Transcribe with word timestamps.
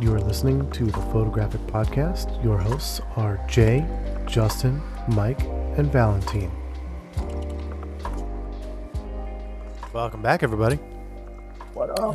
You 0.00 0.14
are 0.14 0.20
listening 0.20 0.70
to 0.70 0.84
the 0.84 0.92
Photographic 0.92 1.60
Podcast. 1.62 2.44
Your 2.44 2.56
hosts 2.56 3.00
are 3.16 3.44
Jay, 3.48 3.84
Justin, 4.26 4.80
Mike, 5.08 5.40
and 5.76 5.90
Valentine. 5.90 6.52
Welcome 9.92 10.22
back, 10.22 10.44
everybody. 10.44 10.76
What 11.74 11.90
up? 11.98 12.14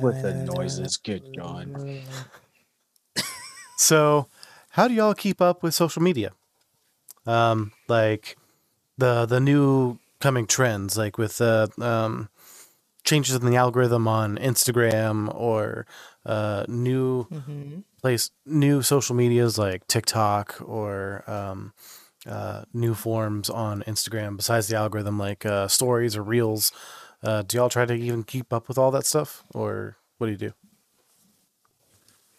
With 0.00 0.22
the 0.22 0.44
noises, 0.54 0.96
good 0.98 1.34
John. 1.34 2.00
So, 3.76 4.28
how 4.70 4.86
do 4.86 4.94
y'all 4.94 5.14
keep 5.14 5.40
up 5.40 5.62
with 5.64 5.72
social 5.74 6.02
media? 6.02 6.30
Um, 7.26 7.72
like 7.88 8.36
the 8.98 9.26
the 9.26 9.40
new 9.40 9.98
coming 10.20 10.46
trends, 10.46 10.96
like 10.96 11.18
with 11.18 11.38
the 11.38 11.70
um, 11.80 12.28
changes 13.08 13.34
in 13.34 13.50
the 13.50 13.56
algorithm 13.56 14.06
on 14.06 14.36
Instagram 14.36 15.34
or 15.34 15.86
uh, 16.26 16.64
new 16.68 17.26
place, 18.00 18.30
new 18.44 18.82
social 18.82 19.16
medias 19.16 19.58
like 19.58 19.86
TikTok 19.86 20.60
or 20.60 21.24
um, 21.26 21.72
uh, 22.28 22.64
new 22.74 22.94
forms 22.94 23.48
on 23.48 23.82
Instagram. 23.84 24.36
Besides 24.36 24.68
the 24.68 24.76
algorithm, 24.76 25.18
like 25.18 25.46
uh, 25.46 25.68
stories 25.68 26.16
or 26.16 26.22
reels, 26.22 26.70
uh, 27.22 27.42
do 27.42 27.56
y'all 27.56 27.70
try 27.70 27.86
to 27.86 27.94
even 27.94 28.24
keep 28.24 28.52
up 28.52 28.68
with 28.68 28.76
all 28.76 28.90
that 28.90 29.06
stuff, 29.06 29.42
or 29.54 29.96
what 30.18 30.26
do 30.26 30.32
you 30.32 30.38
do? 30.38 30.52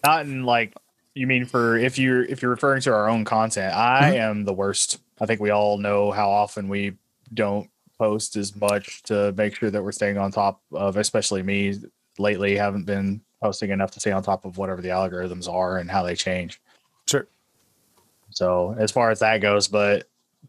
Not 0.06 0.26
in 0.26 0.44
like 0.44 0.74
you 1.16 1.28
mean 1.28 1.46
for 1.46 1.78
if 1.78 1.98
you're 1.98 2.24
if 2.24 2.42
you're 2.42 2.52
referring 2.52 2.82
to 2.82 2.94
our 2.94 3.10
own 3.10 3.26
content. 3.26 3.74
I 3.74 4.16
am 4.16 4.46
the 4.46 4.54
worst. 4.54 5.00
I 5.20 5.26
think 5.26 5.42
we 5.42 5.50
all 5.50 5.78
know 5.78 6.12
how 6.12 6.30
often 6.30 6.70
we 6.70 6.94
don't 7.34 7.70
post 8.00 8.36
as 8.36 8.56
much 8.56 9.04
to 9.04 9.34
make 9.34 9.56
sure 9.56 9.70
that 9.70 9.84
we're 9.84 9.92
staying 9.92 10.18
on 10.18 10.32
top 10.32 10.62
of. 10.72 10.98
Especially 10.98 11.44
me 11.44 11.76
lately, 12.18 12.56
haven't 12.56 12.86
been 12.86 13.22
posting 13.42 13.70
enough 13.70 13.92
to 13.92 14.00
stay 14.00 14.12
on 14.12 14.24
top 14.24 14.46
of 14.46 14.58
whatever 14.58 14.82
the 14.82 14.90
algorithms 14.90 15.48
are 15.48 15.78
and 15.78 15.92
how 15.92 16.04
they 16.04 16.16
change. 16.16 16.60
Sure. 17.08 17.28
So 18.32 18.76
as 18.80 18.92
far 18.92 19.12
as 19.12 19.20
that 19.20 19.38
goes, 19.40 19.68
but 19.68 20.08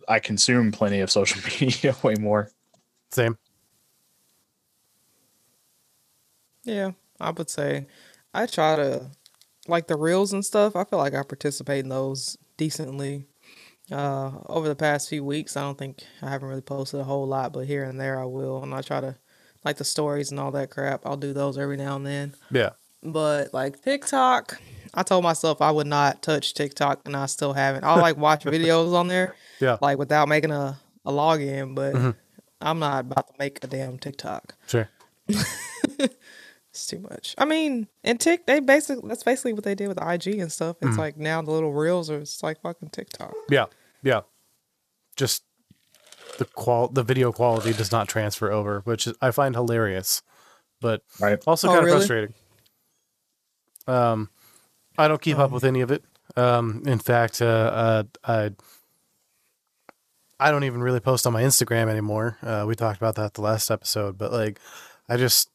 I 0.09 0.19
consume 0.19 0.73
plenty 0.73 1.01
of 1.01 1.11
social 1.11 1.43
media 1.61 1.95
way 2.03 2.15
more. 2.15 2.51
Same. 3.11 3.37
Yeah, 6.65 6.93
I 7.19 7.31
would 7.31 7.51
say 7.51 7.87
I 8.35 8.47
try 8.47 8.77
to 8.77 9.11
like 9.67 9.87
the 9.87 9.97
reels 9.97 10.33
and 10.33 10.45
stuff. 10.45 10.77
I 10.77 10.85
feel 10.85 10.99
like 10.99 11.15
I 11.15 11.23
participate 11.23 11.85
in 11.85 11.89
those 11.89 12.37
decently. 12.57 13.27
Uh, 13.91 14.31
over 14.47 14.69
the 14.69 14.77
past 14.77 15.09
few 15.09 15.25
weeks, 15.25 15.57
I 15.57 15.63
don't 15.63 15.77
think 15.79 16.03
I 16.23 16.31
haven't 16.31 16.49
really 16.49 16.61
posted 16.61 17.01
a 17.01 17.05
whole 17.05 17.27
lot, 17.27 17.53
but 17.53 17.67
here 17.67 17.85
and 17.85 18.01
there 18.01 18.21
I 18.21 18.25
will, 18.25 18.63
and 18.63 18.73
I 18.75 18.83
try 18.83 19.01
to 19.01 19.17
like 19.65 19.77
the 19.77 19.85
stories 19.85 20.31
and 20.31 20.39
all 20.41 20.51
that 20.53 20.71
crap. 20.71 21.05
I'll 21.05 21.17
do 21.17 21.33
those 21.33 21.59
every 21.59 21.77
now 21.77 21.97
and 21.97 22.07
then. 22.07 22.35
Yeah. 22.51 22.71
But 23.03 23.53
like 23.53 23.83
TikTok, 23.83 24.61
I 24.95 25.03
told 25.03 25.25
myself 25.25 25.61
I 25.61 25.71
would 25.71 25.87
not 25.87 26.23
touch 26.23 26.55
TikTok, 26.55 27.01
and 27.05 27.17
I 27.17 27.27
still 27.27 27.53
haven't. 27.53 27.85
I'll 27.85 28.01
like 28.01 28.17
watch 28.17 28.45
videos 28.45 28.95
on 28.95 29.09
there, 29.09 29.35
Yeah. 29.61 29.77
like 29.81 29.99
without 29.99 30.29
making 30.29 30.51
a 30.53 30.79
a 31.07 31.11
login, 31.13 31.75
but 31.75 31.95
Mhm. 31.95 32.15
I'm 32.61 32.79
not 32.79 33.01
about 33.01 33.29
to 33.29 33.35
make 33.39 33.65
a 33.65 33.67
damn 33.67 33.99
TikTok. 33.99 34.55
Sure. 34.67 34.89
It's 36.73 36.87
too 36.87 37.01
much. 37.01 37.35
I 37.37 37.47
mean, 37.47 37.89
and 38.05 38.21
Tik 38.21 38.47
they 38.47 38.61
basically 38.61 39.09
that's 39.09 39.25
basically 39.25 39.55
what 39.55 39.65
they 39.65 39.75
did 39.75 39.89
with 39.89 39.99
IG 40.01 40.39
and 40.39 40.53
stuff. 40.53 40.77
It's 40.81 40.97
like 40.97 41.17
now 41.17 41.43
the 41.43 41.51
little 41.51 41.73
reels 41.73 42.09
are 42.11 42.19
it's 42.21 42.45
like 42.45 42.61
fucking 42.61 42.91
TikTok. 42.91 43.35
Yeah, 43.49 43.67
yeah. 44.03 44.21
Just 45.17 45.43
the 46.39 46.45
qual 46.47 46.89
the 46.89 47.03
video 47.03 47.33
quality 47.33 47.73
does 47.73 47.93
not 47.93 48.09
transfer 48.09 48.51
over, 48.51 48.81
which 48.85 49.09
I 49.21 49.31
find 49.31 49.55
hilarious, 49.55 50.23
but 50.81 51.03
Right. 51.21 51.39
also 51.47 51.69
Oh, 51.69 51.73
kind 51.73 51.81
of 51.81 51.85
really? 51.87 51.99
frustrating. 51.99 52.35
Um, 53.87 54.31
I 54.97 55.09
don't 55.09 55.21
keep 55.21 55.39
up 55.39 55.51
with 55.51 55.65
any 55.65 55.81
of 55.81 55.91
it. 55.91 56.05
Um, 56.37 56.83
in 56.87 56.99
fact, 56.99 57.43
uh, 57.43 57.45
uh, 57.45 58.03
I 58.25 58.51
I 60.39 60.51
don't 60.51 60.65
even 60.65 60.81
really 60.83 61.01
post 61.01 61.27
on 61.27 61.33
my 61.33 61.43
Instagram 61.43 61.89
anymore. 61.89 62.39
Uh, 62.43 62.65
we 62.67 62.75
talked 62.75 62.97
about 62.99 63.17
that 63.17 63.35
the 63.35 63.43
last 63.43 63.71
episode, 63.71 64.17
but 64.17 64.33
like, 64.33 64.59
I 65.09 65.17
just 65.17 65.51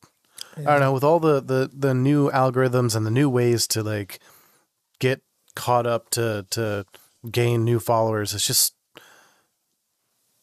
I 0.58 0.62
don't 0.64 0.80
know 0.80 0.94
with 0.94 1.04
all 1.04 1.20
the 1.20 1.42
the 1.42 1.70
the 1.74 1.94
new 1.94 2.30
algorithms 2.30 2.96
and 2.96 3.06
the 3.06 3.12
new 3.12 3.30
ways 3.30 3.68
to 3.68 3.82
like 3.84 4.20
get 5.00 5.22
caught 5.56 5.88
up 5.88 6.10
to 6.12 6.46
to 6.52 6.86
gain 7.32 7.64
new 7.64 7.80
followers. 7.80 8.34
It's 8.34 8.48
just 8.48 8.74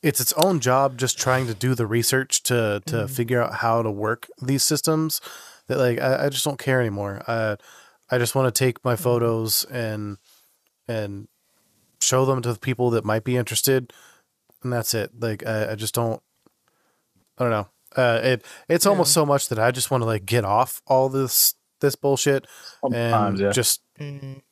it's 0.03 0.21
its 0.21 0.33
own 0.35 0.59
job 0.61 0.99
just 0.99 1.19
trying 1.19 1.47
to 1.47 1.55
do 1.55 1.75
the 1.75 1.87
research 1.87 2.43
to 2.45 2.83
to 2.87 3.07
figure 3.09 3.43
out 3.43 3.55
how 3.57 3.83
to 3.83 3.91
work 3.91 4.29
these 4.41 4.63
systems 4.65 5.21
that 5.69 5.79
like 5.79 6.01
I, 6.01 6.27
I 6.27 6.29
just 6.29 6.45
don't 6.45 6.59
care 6.59 6.81
anymore. 6.81 7.23
I 7.29 7.57
I 8.11 8.19
just 8.19 8.35
want 8.35 8.53
to 8.53 8.59
take 8.59 8.85
my 8.85 8.97
photos 8.97 9.65
and 9.65 10.19
and 10.89 11.29
show 12.01 12.25
them 12.25 12.43
to 12.43 12.53
the 12.53 12.59
people 12.59 12.91
that 12.91 13.05
might 13.05 13.23
be 13.25 13.37
interested 13.37 13.93
and 14.63 14.73
that's 14.73 14.93
it. 14.93 15.11
Like 15.19 15.47
I, 15.47 15.73
I 15.73 15.75
just 15.77 15.95
don't 15.95 16.21
I 17.39 17.45
don't 17.45 17.51
know. 17.51 17.69
Uh 17.95 18.21
it 18.23 18.45
it's 18.69 18.87
almost 18.87 19.13
so 19.13 19.25
much 19.25 19.49
that 19.49 19.59
I 19.59 19.71
just 19.71 19.91
want 19.91 20.03
to 20.03 20.07
like 20.07 20.27
get 20.27 20.45
off 20.45 20.83
all 20.87 21.09
this 21.09 21.55
this 21.81 21.95
bullshit 21.95 22.47
and 22.83 23.39
yeah. 23.39 23.51
just 23.53 23.83
Mhm. 24.01 24.43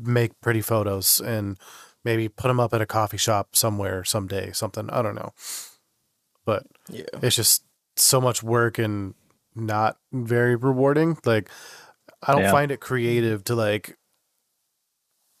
Make 0.00 0.40
pretty 0.40 0.60
photos 0.60 1.20
and 1.20 1.58
maybe 2.04 2.28
put 2.28 2.48
them 2.48 2.58
up 2.60 2.72
at 2.74 2.80
a 2.80 2.86
coffee 2.86 3.16
shop 3.18 3.54
somewhere 3.54 4.04
someday, 4.04 4.52
something. 4.52 4.88
I 4.90 5.02
don't 5.02 5.14
know. 5.14 5.32
But 6.44 6.64
Yeah. 6.88 7.04
it's 7.22 7.36
just 7.36 7.64
so 7.96 8.20
much 8.20 8.42
work 8.42 8.78
and 8.78 9.14
not 9.54 9.98
very 10.12 10.56
rewarding. 10.56 11.18
Like 11.24 11.50
I 12.22 12.32
don't 12.32 12.42
Yeah. 12.42 12.50
find 12.52 12.70
it 12.70 12.80
creative 12.80 13.44
to 13.44 13.54
like 13.54 13.96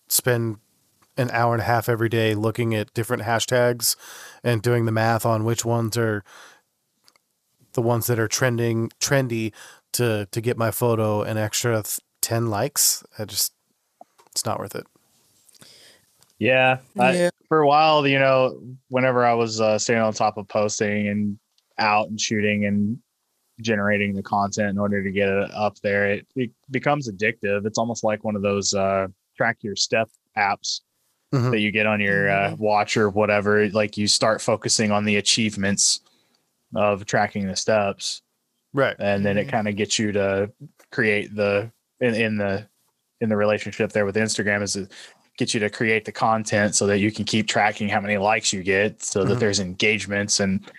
spend 0.08 0.58
an 1.16 1.30
hour 1.32 1.52
and 1.54 1.62
a 1.62 1.66
half 1.66 1.88
every 1.88 2.08
day 2.08 2.34
looking 2.34 2.74
at 2.74 2.92
different 2.94 3.22
hashtags 3.22 3.96
and 4.42 4.62
doing 4.62 4.84
the 4.86 4.92
math 4.92 5.26
on 5.26 5.44
which 5.44 5.64
ones 5.64 5.96
are 5.96 6.24
the 7.72 7.82
ones 7.82 8.06
that 8.06 8.18
are 8.18 8.28
trending 8.28 8.90
trendy 9.00 9.52
to 9.92 10.26
to 10.30 10.40
get 10.40 10.56
my 10.56 10.70
photo 10.70 11.22
an 11.22 11.36
extra 11.36 11.82
th- 11.82 12.00
10 12.22 12.48
likes. 12.48 13.02
I 13.18 13.24
just 13.24 13.52
it's 14.32 14.44
not 14.46 14.58
worth 14.58 14.74
it. 14.74 14.86
Yeah, 16.38 16.78
I, 16.98 17.12
Yeah. 17.14 17.30
for 17.48 17.60
a 17.60 17.66
while, 17.66 18.06
you 18.06 18.18
know, 18.18 18.62
whenever 18.88 19.24
I 19.24 19.34
was 19.34 19.60
uh, 19.60 19.78
staying 19.78 20.00
on 20.00 20.12
top 20.12 20.38
of 20.38 20.48
posting 20.48 21.08
and 21.08 21.38
out 21.78 22.08
and 22.08 22.18
shooting 22.20 22.64
and 22.64 22.98
generating 23.60 24.14
the 24.14 24.22
content 24.22 24.70
in 24.70 24.78
order 24.78 25.02
to 25.02 25.10
get 25.10 25.28
it 25.28 25.50
up 25.52 25.76
there, 25.82 26.10
it, 26.12 26.26
it 26.36 26.50
becomes 26.70 27.10
addictive. 27.10 27.66
It's 27.66 27.78
almost 27.78 28.04
like 28.04 28.24
one 28.24 28.36
of 28.36 28.42
those 28.42 28.72
uh, 28.72 29.08
track 29.36 29.58
your 29.60 29.76
step 29.76 30.08
apps 30.36 30.80
Mhm. 31.32 31.50
that 31.52 31.60
you 31.60 31.70
get 31.70 31.86
on 31.86 32.00
your 32.00 32.28
uh, 32.28 32.56
watch 32.56 32.96
or 32.96 33.08
whatever. 33.10 33.68
Like 33.68 33.96
you 33.96 34.08
start 34.08 34.40
focusing 34.40 34.90
on 34.90 35.04
the 35.04 35.16
achievements 35.16 36.00
of 36.74 37.04
tracking 37.04 37.46
the 37.46 37.54
steps, 37.56 38.22
Right. 38.72 38.96
and 38.98 39.24
then 39.24 39.36
it 39.38 39.46
Mhm. 39.46 39.50
kind 39.50 39.68
of 39.68 39.76
gets 39.76 39.98
you 39.98 40.10
to 40.12 40.50
create 40.90 41.34
the 41.34 41.70
in, 42.00 42.14
in 42.14 42.36
the 42.38 42.66
in 43.20 43.28
the 43.28 43.36
relationship 43.36 43.92
there 43.92 44.06
with 44.06 44.16
Instagram 44.16 44.62
is 44.62 44.72
to 44.74 44.88
get 45.38 45.54
you 45.54 45.60
to 45.60 45.70
create 45.70 46.04
the 46.04 46.12
content 46.12 46.74
so 46.74 46.86
that 46.86 46.98
you 46.98 47.10
can 47.12 47.24
keep 47.24 47.46
tracking 47.46 47.88
how 47.88 48.00
many 48.00 48.18
likes 48.18 48.52
you 48.52 48.62
get 48.62 49.02
so 49.02 49.24
that 49.24 49.36
Mhm. 49.36 49.40
there's 49.40 49.60
engagements 49.60 50.40
and 50.40 50.70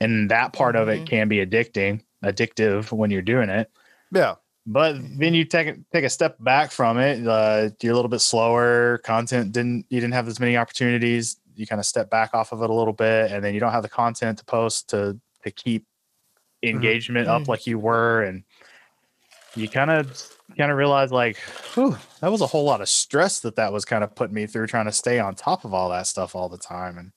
and 0.00 0.30
that 0.30 0.52
part 0.52 0.76
of 0.76 0.88
it 0.88 1.00
Mhm. 1.00 1.06
can 1.08 1.28
be 1.28 1.44
addicting 1.44 2.00
addictive 2.24 2.90
when 2.92 3.10
you're 3.10 3.22
doing 3.22 3.48
it 3.48 3.70
Yeah. 4.12 4.36
but 4.66 4.96
then 5.18 5.34
you 5.34 5.44
take 5.44 5.76
take 5.92 6.04
a 6.04 6.08
step 6.08 6.36
back 6.40 6.70
from 6.72 6.98
it 6.98 7.26
uh, 7.26 7.70
you're 7.82 7.92
a 7.92 7.96
little 7.96 8.08
bit 8.08 8.20
slower 8.20 8.98
content 8.98 9.52
didn't 9.52 9.86
you 9.88 10.00
didn't 10.00 10.14
have 10.14 10.26
as 10.28 10.40
many 10.40 10.56
opportunities 10.56 11.36
you 11.54 11.66
kind 11.66 11.80
of 11.80 11.86
step 11.86 12.10
back 12.10 12.30
off 12.34 12.52
of 12.52 12.62
it 12.62 12.70
a 12.70 12.74
little 12.74 12.92
bit 12.92 13.30
and 13.32 13.44
then 13.44 13.54
you 13.54 13.60
don't 13.60 13.72
have 13.72 13.82
the 13.82 13.88
content 13.88 14.38
to 14.38 14.44
post 14.44 14.88
to 14.90 15.18
to 15.44 15.50
keep 15.50 15.84
engagement 16.64 17.28
up 17.28 17.42
Mhm. 17.42 17.48
like 17.48 17.66
you 17.68 17.78
were 17.78 18.22
and 18.22 18.42
you 19.54 19.68
kind 19.68 19.90
of 19.90 20.22
kind 20.56 20.70
of 20.70 20.76
realize 20.78 21.10
like 21.12 21.36
whew, 21.74 21.96
that 22.20 22.30
was 22.30 22.40
a 22.40 22.46
whole 22.46 22.64
lot 22.64 22.80
of 22.80 22.88
stress 22.88 23.40
that 23.40 23.56
that 23.56 23.72
was 23.72 23.84
kind 23.84 24.02
of 24.04 24.14
putting 24.14 24.34
me 24.34 24.46
through 24.46 24.66
trying 24.66 24.86
to 24.86 24.92
stay 24.92 25.18
on 25.18 25.34
top 25.34 25.64
of 25.64 25.74
all 25.74 25.88
that 25.90 26.06
stuff 26.06 26.34
all 26.34 26.48
the 26.48 26.58
time 26.58 26.98
and 26.98 27.12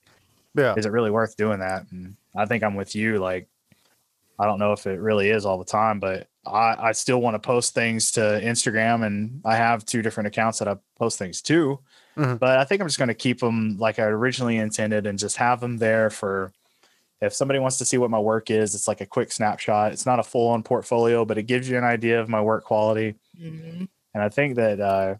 Yeah. 0.54 0.74
is 0.76 0.86
it 0.86 0.92
really 0.92 1.10
worth 1.10 1.36
doing 1.36 1.60
that 1.60 1.86
and 1.90 2.16
i 2.36 2.44
think 2.46 2.62
i'm 2.62 2.74
with 2.74 2.94
you 2.94 3.18
like 3.18 3.48
i 4.38 4.44
don't 4.46 4.58
know 4.58 4.72
if 4.72 4.86
it 4.86 5.00
really 5.00 5.30
is 5.30 5.46
all 5.46 5.58
the 5.58 5.64
time 5.64 5.98
but 6.00 6.28
i 6.46 6.76
i 6.78 6.92
still 6.92 7.20
want 7.20 7.34
to 7.34 7.38
post 7.38 7.74
things 7.74 8.12
to 8.12 8.20
instagram 8.20 9.04
and 9.06 9.40
i 9.44 9.56
have 9.56 9.84
two 9.84 10.02
different 10.02 10.26
accounts 10.26 10.58
that 10.58 10.68
i 10.68 10.76
post 10.98 11.18
things 11.18 11.40
to 11.42 11.78
Mhm. 12.16 12.38
but 12.38 12.58
i 12.58 12.64
think 12.64 12.82
i'm 12.82 12.86
just 12.88 12.98
going 12.98 13.08
to 13.08 13.14
keep 13.14 13.40
them 13.40 13.76
like 13.78 13.98
i 13.98 14.02
originally 14.04 14.58
intended 14.58 15.06
and 15.06 15.18
just 15.18 15.38
have 15.38 15.60
them 15.60 15.78
there 15.78 16.10
for 16.10 16.52
if 17.22 17.32
somebody 17.32 17.58
wants 17.58 17.78
to 17.78 17.84
see 17.84 17.96
what 17.96 18.10
my 18.10 18.18
work 18.18 18.50
is 18.50 18.74
it's 18.74 18.86
like 18.88 19.00
a 19.00 19.06
quick 19.06 19.32
snapshot 19.32 19.92
it's 19.92 20.04
not 20.04 20.18
a 20.18 20.22
full 20.22 20.48
on 20.50 20.62
portfolio 20.62 21.24
but 21.24 21.38
it 21.38 21.44
gives 21.44 21.68
you 21.68 21.78
an 21.78 21.84
idea 21.84 22.20
of 22.20 22.28
my 22.28 22.40
work 22.40 22.64
quality 22.64 23.14
Mhm. 23.40 23.88
and 24.14 24.22
I 24.22 24.28
think 24.28 24.56
that 24.56 24.78
uh, 24.80 25.14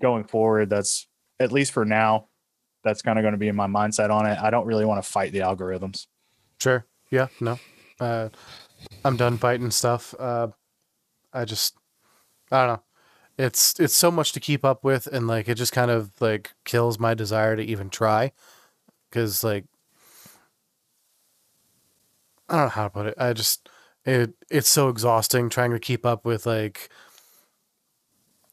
going 0.00 0.24
forward, 0.24 0.68
that's 0.70 1.06
at 1.38 1.52
least 1.52 1.70
for 1.72 1.84
now, 1.84 2.26
that's 2.82 3.00
kind 3.00 3.18
of 3.18 3.22
going 3.22 3.32
to 3.32 3.38
be 3.38 3.46
in 3.48 3.54
my 3.56 3.66
mindset 3.68 4.10
on 4.10 4.26
it. 4.26 4.36
I 4.38 4.50
don't 4.50 4.66
really 4.66 4.84
want 4.84 5.02
to 5.02 5.08
fight 5.08 5.30
the 5.32 5.38
algorithms. 5.38 6.06
Sure. 6.60 6.84
Yeah. 7.10 7.28
No. 7.40 7.58
Uh, 8.00 8.28
I'm 9.04 9.16
done 9.16 9.38
fighting 9.38 9.70
stuff. 9.70 10.14
Uh, 10.18 10.48
I 11.32 11.44
just 11.44 11.76
I 12.50 12.66
don't 12.66 12.74
know. 12.76 12.82
It's 13.38 13.78
it's 13.80 13.96
so 13.96 14.10
much 14.10 14.32
to 14.32 14.40
keep 14.40 14.64
up 14.64 14.82
with, 14.84 15.06
and 15.06 15.26
like 15.28 15.48
it 15.48 15.54
just 15.54 15.72
kind 15.72 15.90
of 15.92 16.10
like 16.20 16.52
kills 16.64 16.98
my 16.98 17.14
desire 17.14 17.54
to 17.56 17.62
even 17.62 17.88
try, 17.88 18.32
because 19.08 19.42
like 19.44 19.64
I 22.54 22.56
don't 22.58 22.66
know 22.66 22.70
how 22.70 22.84
to 22.84 22.90
put 22.90 23.06
it. 23.06 23.14
I 23.18 23.32
just 23.32 23.68
it 24.04 24.34
it's 24.50 24.68
so 24.68 24.88
exhausting 24.88 25.48
trying 25.48 25.70
to 25.72 25.78
keep 25.78 26.06
up 26.06 26.24
with 26.24 26.46
like 26.46 26.88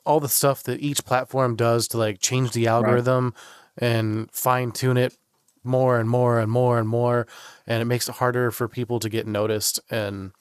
all 0.06 0.20
the 0.20 0.30
stuff 0.30 0.64
that 0.64 0.80
each 0.82 1.06
platform 1.06 1.56
does 1.56 1.88
to 1.90 1.98
like 1.98 2.20
change 2.20 2.52
the 2.52 2.68
algorithm 2.68 3.34
and 3.78 4.30
fine 4.32 4.72
tune 4.72 4.98
it 4.98 5.16
more 5.64 6.00
and 6.00 6.10
more 6.10 6.40
and 6.40 6.52
more 6.52 6.80
and 6.80 6.90
more 6.90 7.28
and 7.68 7.82
it 7.82 7.86
makes 7.86 8.10
it 8.10 8.16
harder 8.16 8.50
for 8.50 8.68
people 8.68 9.00
to 9.00 9.10
get 9.10 9.28
noticed 9.28 9.80
and 9.92 10.32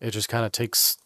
it 0.00 0.10
just 0.10 0.28
kind 0.28 0.44
of 0.44 0.52
takes 0.52 0.98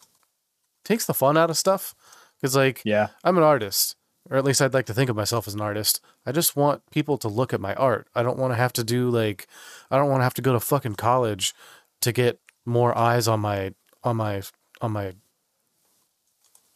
takes 0.84 1.06
the 1.06 1.14
fun 1.14 1.36
out 1.36 1.50
of 1.50 1.56
stuff 1.56 1.94
because 2.40 2.56
like 2.56 2.82
Yeah. 2.84 3.08
i'm 3.22 3.38
an 3.38 3.44
artist 3.44 3.94
or 4.28 4.36
at 4.36 4.44
least 4.44 4.60
i'd 4.60 4.74
like 4.74 4.86
to 4.86 4.94
think 4.94 5.08
of 5.08 5.14
myself 5.14 5.46
as 5.46 5.54
an 5.54 5.60
artist 5.60 6.00
i 6.26 6.32
just 6.32 6.56
want 6.56 6.82
people 6.90 7.16
to 7.18 7.28
look 7.28 7.54
at 7.54 7.60
my 7.60 7.74
art 7.74 8.08
i 8.12 8.24
don't 8.24 8.38
want 8.38 8.50
to 8.52 8.56
have 8.56 8.72
to 8.72 8.82
do 8.82 9.08
like 9.08 9.46
i 9.88 9.96
don't 9.96 10.10
want 10.10 10.20
to 10.20 10.24
have 10.24 10.34
to 10.34 10.42
go 10.42 10.52
to 10.52 10.58
fucking 10.60 10.96
college 10.96 11.54
to 12.00 12.12
get 12.12 12.40
more 12.64 12.96
eyes 12.96 13.28
on 13.28 13.40
my 13.40 13.74
on 14.04 14.16
my 14.16 14.42
on 14.80 14.92
my 14.92 15.12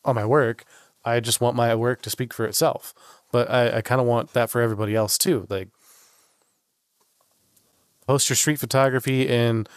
on 0.05 0.15
my 0.15 0.25
work 0.25 0.65
i 1.05 1.21
just 1.21 1.41
want 1.41 1.57
my 1.57 1.75
work 1.75 2.03
to 2.03 2.11
speak 2.11 2.33
for 2.35 2.45
itself. 2.47 2.93
But 3.33 3.51
i, 3.51 3.79
I 3.79 3.81
kind 3.81 4.01
of 4.01 4.07
want 4.07 4.33
that 4.33 4.51
for 4.51 4.61
everybody 4.61 4.95
else 4.95 5.19
too 5.19 5.47
like 5.49 5.69
post 8.07 8.29
your 8.29 8.37
street 8.37 8.59
photography 8.59 9.29
and 9.29 9.69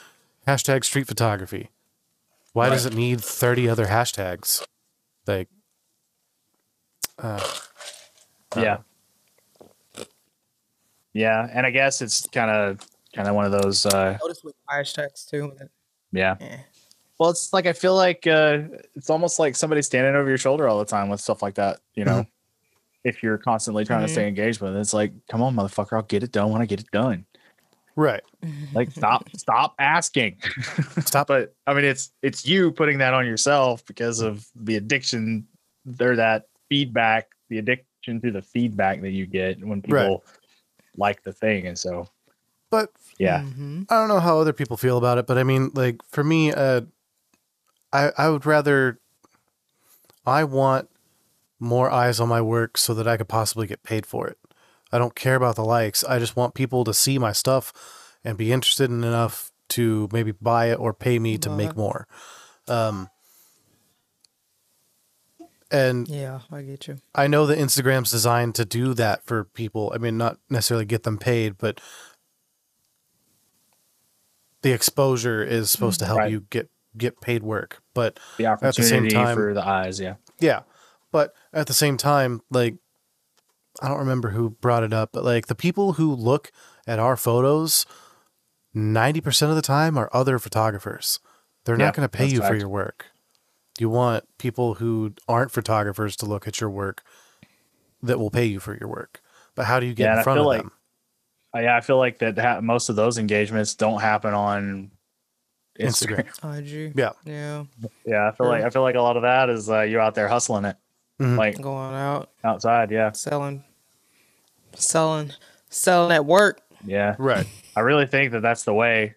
hashtag 0.48 0.84
street 0.84 1.08
photography. 1.08 1.70
Why 2.54 2.70
does 2.70 2.86
it 2.86 2.96
need 2.96 3.22
30 3.22 3.70
other 3.70 3.86
hashtags? 3.86 4.66
Like 5.28 5.50
uh, 7.20 7.46
Yeah. 8.56 8.78
Yeah, 11.14 11.48
and 11.52 11.66
I 11.66 11.72
guess 11.72 12.02
it's 12.02 12.26
kind 12.28 12.52
of 12.52 12.80
kind 13.18 13.28
of 13.28 13.36
one 13.36 13.46
of 13.46 13.52
those. 13.52 13.86
uh 13.86 14.18
Notice 14.22 14.44
with 14.44 14.56
hashtags 14.70 15.28
too. 15.30 15.52
that- 15.60 15.70
Yeah. 16.12 16.36
eh. 16.40 16.58
Well, 17.20 17.32
it's 17.32 17.52
like 17.52 17.66
I 17.66 17.74
feel 17.74 17.96
like 17.96 18.26
uh 18.28 18.60
it's 18.96 19.10
almost 19.10 19.40
like 19.40 19.56
somebody 19.56 19.82
standing 19.82 20.16
over 20.16 20.30
your 20.30 20.38
shoulder 20.38 20.68
all 20.68 20.80
the 20.80 20.86
time 20.86 21.10
with 21.10 21.20
stuff 21.20 21.42
like 21.42 21.56
that. 21.56 21.80
You 21.96 22.06
know, 22.06 22.26
if 23.04 23.24
you're 23.24 23.38
constantly 23.38 23.86
trying 23.86 24.06
to 24.06 24.08
stay 24.12 24.28
engaged 24.28 24.62
with 24.62 24.76
it, 24.76 24.80
it's 24.80 24.94
like, 24.94 25.12
come 25.30 25.42
on, 25.42 25.56
motherfucker, 25.56 25.94
I'll 25.94 26.04
get 26.04 26.24
it 26.24 26.32
done 26.32 26.52
when 26.52 26.62
I 26.62 26.66
get 26.66 26.80
it 26.80 26.92
done. 26.92 27.26
right 27.96 28.22
Like, 28.74 28.92
stop, 28.92 29.28
stop 29.36 29.74
asking. 29.80 30.38
Stop. 31.06 31.28
but 31.28 31.56
I 31.66 31.74
mean, 31.74 31.86
it's 31.86 32.12
it's 32.22 32.46
you 32.46 32.72
putting 32.72 33.00
that 33.00 33.14
on 33.16 33.26
yourself 33.26 33.84
because 33.86 34.20
of 34.22 34.46
the 34.56 34.76
addiction 34.76 35.48
or 36.00 36.16
that 36.18 36.44
feedback, 36.70 37.30
the 37.50 37.58
addiction 37.58 38.22
to 38.22 38.30
the 38.32 38.42
feedback 38.44 39.02
that 39.02 39.12
you 39.12 39.26
get 39.26 39.64
when 39.66 39.82
people 39.82 39.98
Right. 39.98 40.20
like 40.98 41.24
the 41.24 41.34
thing, 41.34 41.66
and 41.66 41.78
so 41.80 42.08
but 42.70 42.92
yeah, 43.18 43.40
Mhm. 43.42 43.86
I 43.90 43.96
don't 43.96 44.08
know 44.08 44.20
how 44.20 44.40
other 44.40 44.54
people 44.54 44.78
feel 44.78 44.98
about 44.98 45.18
it, 45.18 45.28
but 45.28 45.38
I 45.38 45.44
mean, 45.44 45.72
like 45.74 46.02
for 46.10 46.24
me, 46.24 46.52
uh, 46.52 46.82
I 47.94 48.12
I 48.18 48.30
would 48.30 48.46
rather. 48.46 49.00
I 50.26 50.44
want 50.44 50.90
more 51.60 51.90
eyes 51.90 52.20
on 52.20 52.28
my 52.28 52.42
work 52.42 52.78
so 52.78 52.94
that 52.94 53.08
I 53.08 53.16
could 53.16 53.30
possibly 53.30 53.66
get 53.66 53.82
paid 53.82 54.06
for 54.06 54.28
it. 54.28 54.38
I 54.92 54.98
don't 54.98 55.16
care 55.16 55.36
about 55.36 55.56
the 55.56 55.64
likes. 55.64 56.04
I 56.04 56.20
just 56.20 56.36
want 56.36 56.54
people 56.54 56.84
to 56.84 56.94
see 56.94 57.18
my 57.18 57.32
stuff 57.32 57.72
and 58.26 58.38
be 58.38 58.52
interested 58.52 58.92
in 58.92 59.04
enough 59.06 59.52
to 59.70 60.10
maybe 60.12 60.32
buy 60.34 60.68
it 60.72 60.80
or 60.80 60.94
pay 60.94 61.18
me 61.18 61.38
to 61.38 61.50
make 61.50 61.76
Buy. 61.76 61.82
more. 61.82 62.08
Um, 62.68 63.10
and 65.72 66.08
Yeah, 66.08 66.42
I 66.52 66.62
get 66.62 66.88
you. 66.88 66.98
I 67.16 67.28
know 67.28 67.46
that 67.46 67.58
Instagram's 67.58 68.12
designed 68.12 68.56
to 68.56 68.66
do 68.66 68.94
that 68.94 69.26
for 69.26 69.44
people. 69.44 69.92
I 69.94 69.98
mean, 69.98 70.18
not 70.18 70.40
necessarily 70.50 70.86
get 70.86 71.04
them 71.04 71.18
paid, 71.18 71.58
but 71.58 71.82
the 74.68 74.74
exposure 74.74 75.42
is 75.44 75.72
supposed 75.72 76.00
to 76.00 76.06
help 76.06 76.20
Right. 76.20 76.32
you 76.32 76.42
get 76.50 76.70
get 76.98 77.22
paid 77.22 77.44
work. 77.44 77.82
But 77.94 78.20
the 78.38 78.58
the 78.62 78.72
same 78.84 79.08
time- 79.08 79.36
for 79.36 79.54
the 79.54 79.66
eyes, 79.66 80.00
yeah, 80.00 80.16
yeah, 80.40 80.62
but 81.12 81.34
at 81.54 81.68
the 81.68 81.74
same 81.74 81.96
time, 81.98 82.42
like 82.50 82.76
I 83.82 83.88
don't 83.88 84.00
remember 84.00 84.30
who 84.32 84.50
brought 84.50 84.84
it 84.84 84.94
up, 84.94 85.12
but 85.14 85.24
like 85.24 85.48
the 85.48 85.56
people 85.56 85.94
who 85.94 86.14
look 86.14 86.52
at 86.88 86.98
our 87.00 87.16
photos, 87.16 87.86
ninety 88.74 89.22
percent 89.22 89.50
of 89.52 89.56
the 89.56 89.62
time 89.62 89.98
are 89.98 90.10
other 90.12 90.40
photographers. 90.40 91.20
They're 91.66 91.78
Yeah, 91.78 91.86
not 91.86 91.96
going 91.96 92.08
to 92.10 92.18
pay 92.18 92.26
you 92.26 92.42
for 92.42 92.56
your 92.56 92.70
work. 92.70 93.06
You 93.80 93.90
want 93.90 94.24
people 94.40 94.76
who 94.76 95.14
aren't 95.28 95.52
photographers 95.52 96.16
to 96.18 96.26
look 96.26 96.48
at 96.48 96.60
your 96.60 96.70
work 96.70 97.04
that 98.02 98.18
will 98.20 98.32
pay 98.32 98.46
you 98.46 98.60
for 98.60 98.76
your 98.76 98.90
work. 98.90 99.22
But 99.54 99.66
how 99.66 99.80
do 99.80 99.86
you 99.86 99.94
get 99.94 100.06
Yeah, 100.06 100.18
in 100.18 100.24
front 100.24 100.40
of 100.40 100.46
like- 100.48 100.62
them? 100.62 100.72
Uh, 101.56 101.60
yeah. 101.60 101.78
I 101.78 101.82
feel 101.82 101.98
like 101.98 102.20
that 102.20 102.38
ha- 102.38 102.62
most 102.62 102.90
of 102.90 102.96
those 102.96 103.18
engagements 103.18 103.76
don't 103.76 104.02
happen 104.02 104.34
on 104.34 104.92
Instagram. 105.80 106.28
Instagram. 106.28 106.90
IG. 106.90 106.94
Yeah. 106.98 107.12
Yeah. 107.26 107.64
Yeah, 108.06 108.28
I 108.28 108.32
feel 108.36 108.48
like 108.48 108.64
I 108.64 108.70
feel 108.70 108.82
like 108.82 108.96
a 108.96 109.02
lot 109.02 109.16
of 109.18 109.24
that 109.24 109.50
is 109.50 109.70
uh, 109.70 109.82
you 109.82 110.00
out 110.00 110.16
there 110.16 110.28
hustling 110.28 110.66
it, 110.66 110.76
Mhm. 111.22 111.38
like 111.38 111.62
Going 111.62 111.94
out, 111.96 112.30
outside. 112.44 112.90
Yeah, 112.92 113.12
selling, 113.12 113.64
selling, 114.76 115.32
selling 115.70 116.12
at 116.12 116.26
work. 116.26 116.62
yeah. 116.84 117.16
Right. 117.20 117.46
I 117.76 117.82
really 117.82 118.08
think 118.08 118.32
that 118.32 118.42
that's 118.42 118.64
the 118.64 118.74
way. 118.74 119.16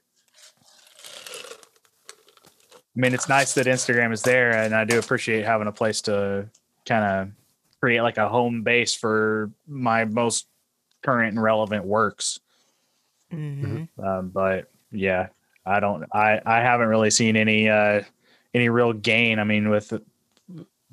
I 2.96 3.00
mean, 3.00 3.14
it's 3.14 3.28
nice 3.28 3.54
that 3.54 3.66
Instagram 3.66 4.12
is 4.12 4.22
there, 4.22 4.50
and 4.54 4.74
I 4.74 4.84
do 4.84 4.98
appreciate 4.98 5.44
having 5.44 5.68
a 5.68 5.72
place 5.72 6.02
to 6.02 6.48
kind 6.86 7.04
of 7.04 7.30
create 7.80 8.02
like 8.02 8.18
a 8.18 8.28
home 8.28 8.62
base 8.62 8.94
for 8.94 9.50
my 9.66 10.04
most 10.04 10.46
current 11.02 11.30
and 11.34 11.42
relevant 11.42 11.84
works. 11.84 12.40
hmm 13.30 13.84
Um, 14.02 14.28
but 14.30 14.70
yeah, 14.92 15.28
I 15.64 15.80
don't. 15.80 16.04
I 16.12 16.40
I 16.44 16.60
haven't 16.60 16.88
really 16.88 17.10
seen 17.10 17.36
any 17.36 17.68
uh 17.68 18.02
any 18.54 18.68
real 18.68 18.92
gain. 18.92 19.38
I 19.38 19.44
mean, 19.44 19.68
with 19.70 19.92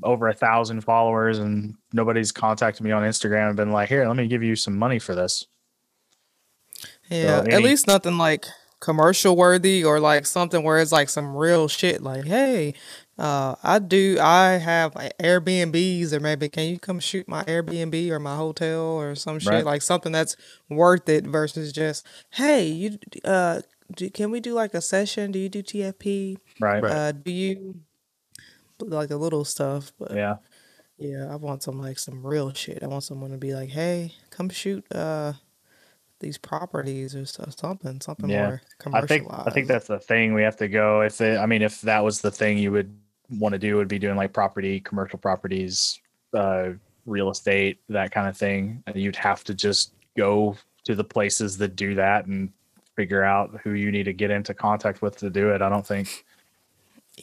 over 0.04 0.28
a 0.28 0.34
thousand 0.34 0.82
followers 0.82 1.40
and 1.40 1.74
nobody's 1.92 2.32
contacted 2.32 2.84
me 2.84 2.92
on 2.92 3.02
Instagram 3.04 3.48
and 3.48 3.58
been 3.58 3.72
like, 3.72 3.90
"Here, 3.90 4.08
let 4.08 4.16
me 4.16 4.28
give 4.28 4.44
you 4.44 4.56
some 4.56 4.78
money 4.78 5.00
for 5.00 5.16
this." 5.16 5.46
Yeah. 7.10 7.42
any- 7.46 7.54
At 7.56 7.62
least 7.64 7.88
nothing 7.88 8.18
like 8.18 8.46
commercial 8.80 9.36
worthy 9.36 9.84
or 9.84 10.00
like 10.00 10.26
something 10.28 10.62
where 10.64 10.78
it's 10.80 10.92
like 10.92 11.10
some 11.10 11.36
real 11.36 11.68
shit. 11.68 12.04
Like, 12.04 12.26
hey, 12.26 12.76
uh, 13.18 13.56
I 13.64 13.80
do. 13.80 14.18
I 14.22 14.54
have 14.54 14.94
Airbnbs, 14.94 16.14
or 16.14 16.20
maybe 16.20 16.50
can 16.50 16.66
you 16.70 16.78
come 16.80 17.00
shoot 17.00 17.28
my 17.28 17.44
Airbnb 17.46 18.10
or 18.12 18.20
my 18.20 18.36
hotel 18.36 18.82
or 18.82 19.16
some 19.16 19.40
shit 19.40 19.52
Right. 19.52 19.66
like 19.66 19.82
something 19.82 20.12
that's 20.12 20.36
worth 20.70 21.10
it 21.10 21.26
versus 21.26 21.72
just, 21.72 22.06
hey, 22.32 22.68
you, 22.68 23.00
uh, 23.26 23.62
do, 23.96 24.10
can 24.10 24.30
we 24.32 24.40
do 24.40 24.54
like 24.54 24.74
a 24.74 24.82
session? 24.82 25.32
Do 25.32 25.40
you 25.40 25.50
do 25.50 25.64
TFP? 25.64 26.38
Right. 26.60 26.84
Right. 26.84 26.92
Uh, 26.92 27.12
do 27.14 27.32
you 27.32 27.80
like 28.80 29.10
the 29.10 29.18
little 29.18 29.46
stuff? 29.46 29.92
But 29.98 30.12
Yeah. 30.14 30.38
Yeah, 31.00 31.28
I 31.32 31.36
want 31.36 31.62
some 31.62 31.80
like 31.80 32.00
some 32.00 32.26
real 32.26 32.52
shit. 32.54 32.82
I 32.82 32.88
want 32.88 33.04
someone 33.04 33.30
to 33.30 33.38
be 33.38 33.54
like, 33.54 33.70
"Hey, 33.70 34.14
come 34.32 34.50
shoot 34.50 34.84
uh 34.92 35.34
these 36.20 36.40
properties 36.40 37.16
or 37.16 37.24
so- 37.28 37.48
something, 37.56 38.02
something 38.02 38.28
Yeah. 38.32 38.48
more 38.48 38.62
I 38.94 39.02
think 39.06 39.28
I 39.32 39.52
think 39.52 39.68
that's 39.68 39.86
the 39.86 40.00
thing 40.00 40.34
we 40.34 40.42
have 40.42 40.56
to 40.58 40.68
go. 40.68 41.02
If 41.02 41.22
it, 41.22 41.38
I 41.38 41.46
mean, 41.46 41.62
if 41.62 41.82
that 41.82 42.04
was 42.04 42.22
the 42.22 42.32
thing 42.32 42.58
you 42.58 42.72
would 42.72 42.98
want 43.30 43.54
to 43.54 43.60
do, 43.60 43.76
would 43.76 43.88
be 43.88 44.00
doing 44.00 44.16
like 44.16 44.34
property, 44.34 44.80
commercial 44.80 45.20
properties, 45.20 46.00
uh, 46.34 46.70
real 47.06 47.30
estate, 47.30 47.80
that 47.90 48.12
kind 48.12 48.28
of 48.28 48.38
thing. 48.38 48.84
And 48.88 48.96
you'd 48.96 49.16
have 49.16 49.44
to 49.46 49.54
just 49.54 49.94
go 50.16 50.56
to 50.86 50.96
the 50.96 51.04
places 51.04 51.58
that 51.58 51.76
do 51.76 51.96
that 51.96 52.26
and 52.26 52.50
figure 52.96 53.24
out 53.24 53.60
who 53.64 53.72
you 53.72 53.92
need 53.92 54.04
to 54.04 54.14
get 54.14 54.32
into 54.32 54.54
contact 54.54 55.02
with 55.02 55.18
to 55.18 55.30
do 55.30 55.52
it. 55.52 55.62
I 55.62 55.70
don't 55.70 55.86
think 55.86 56.26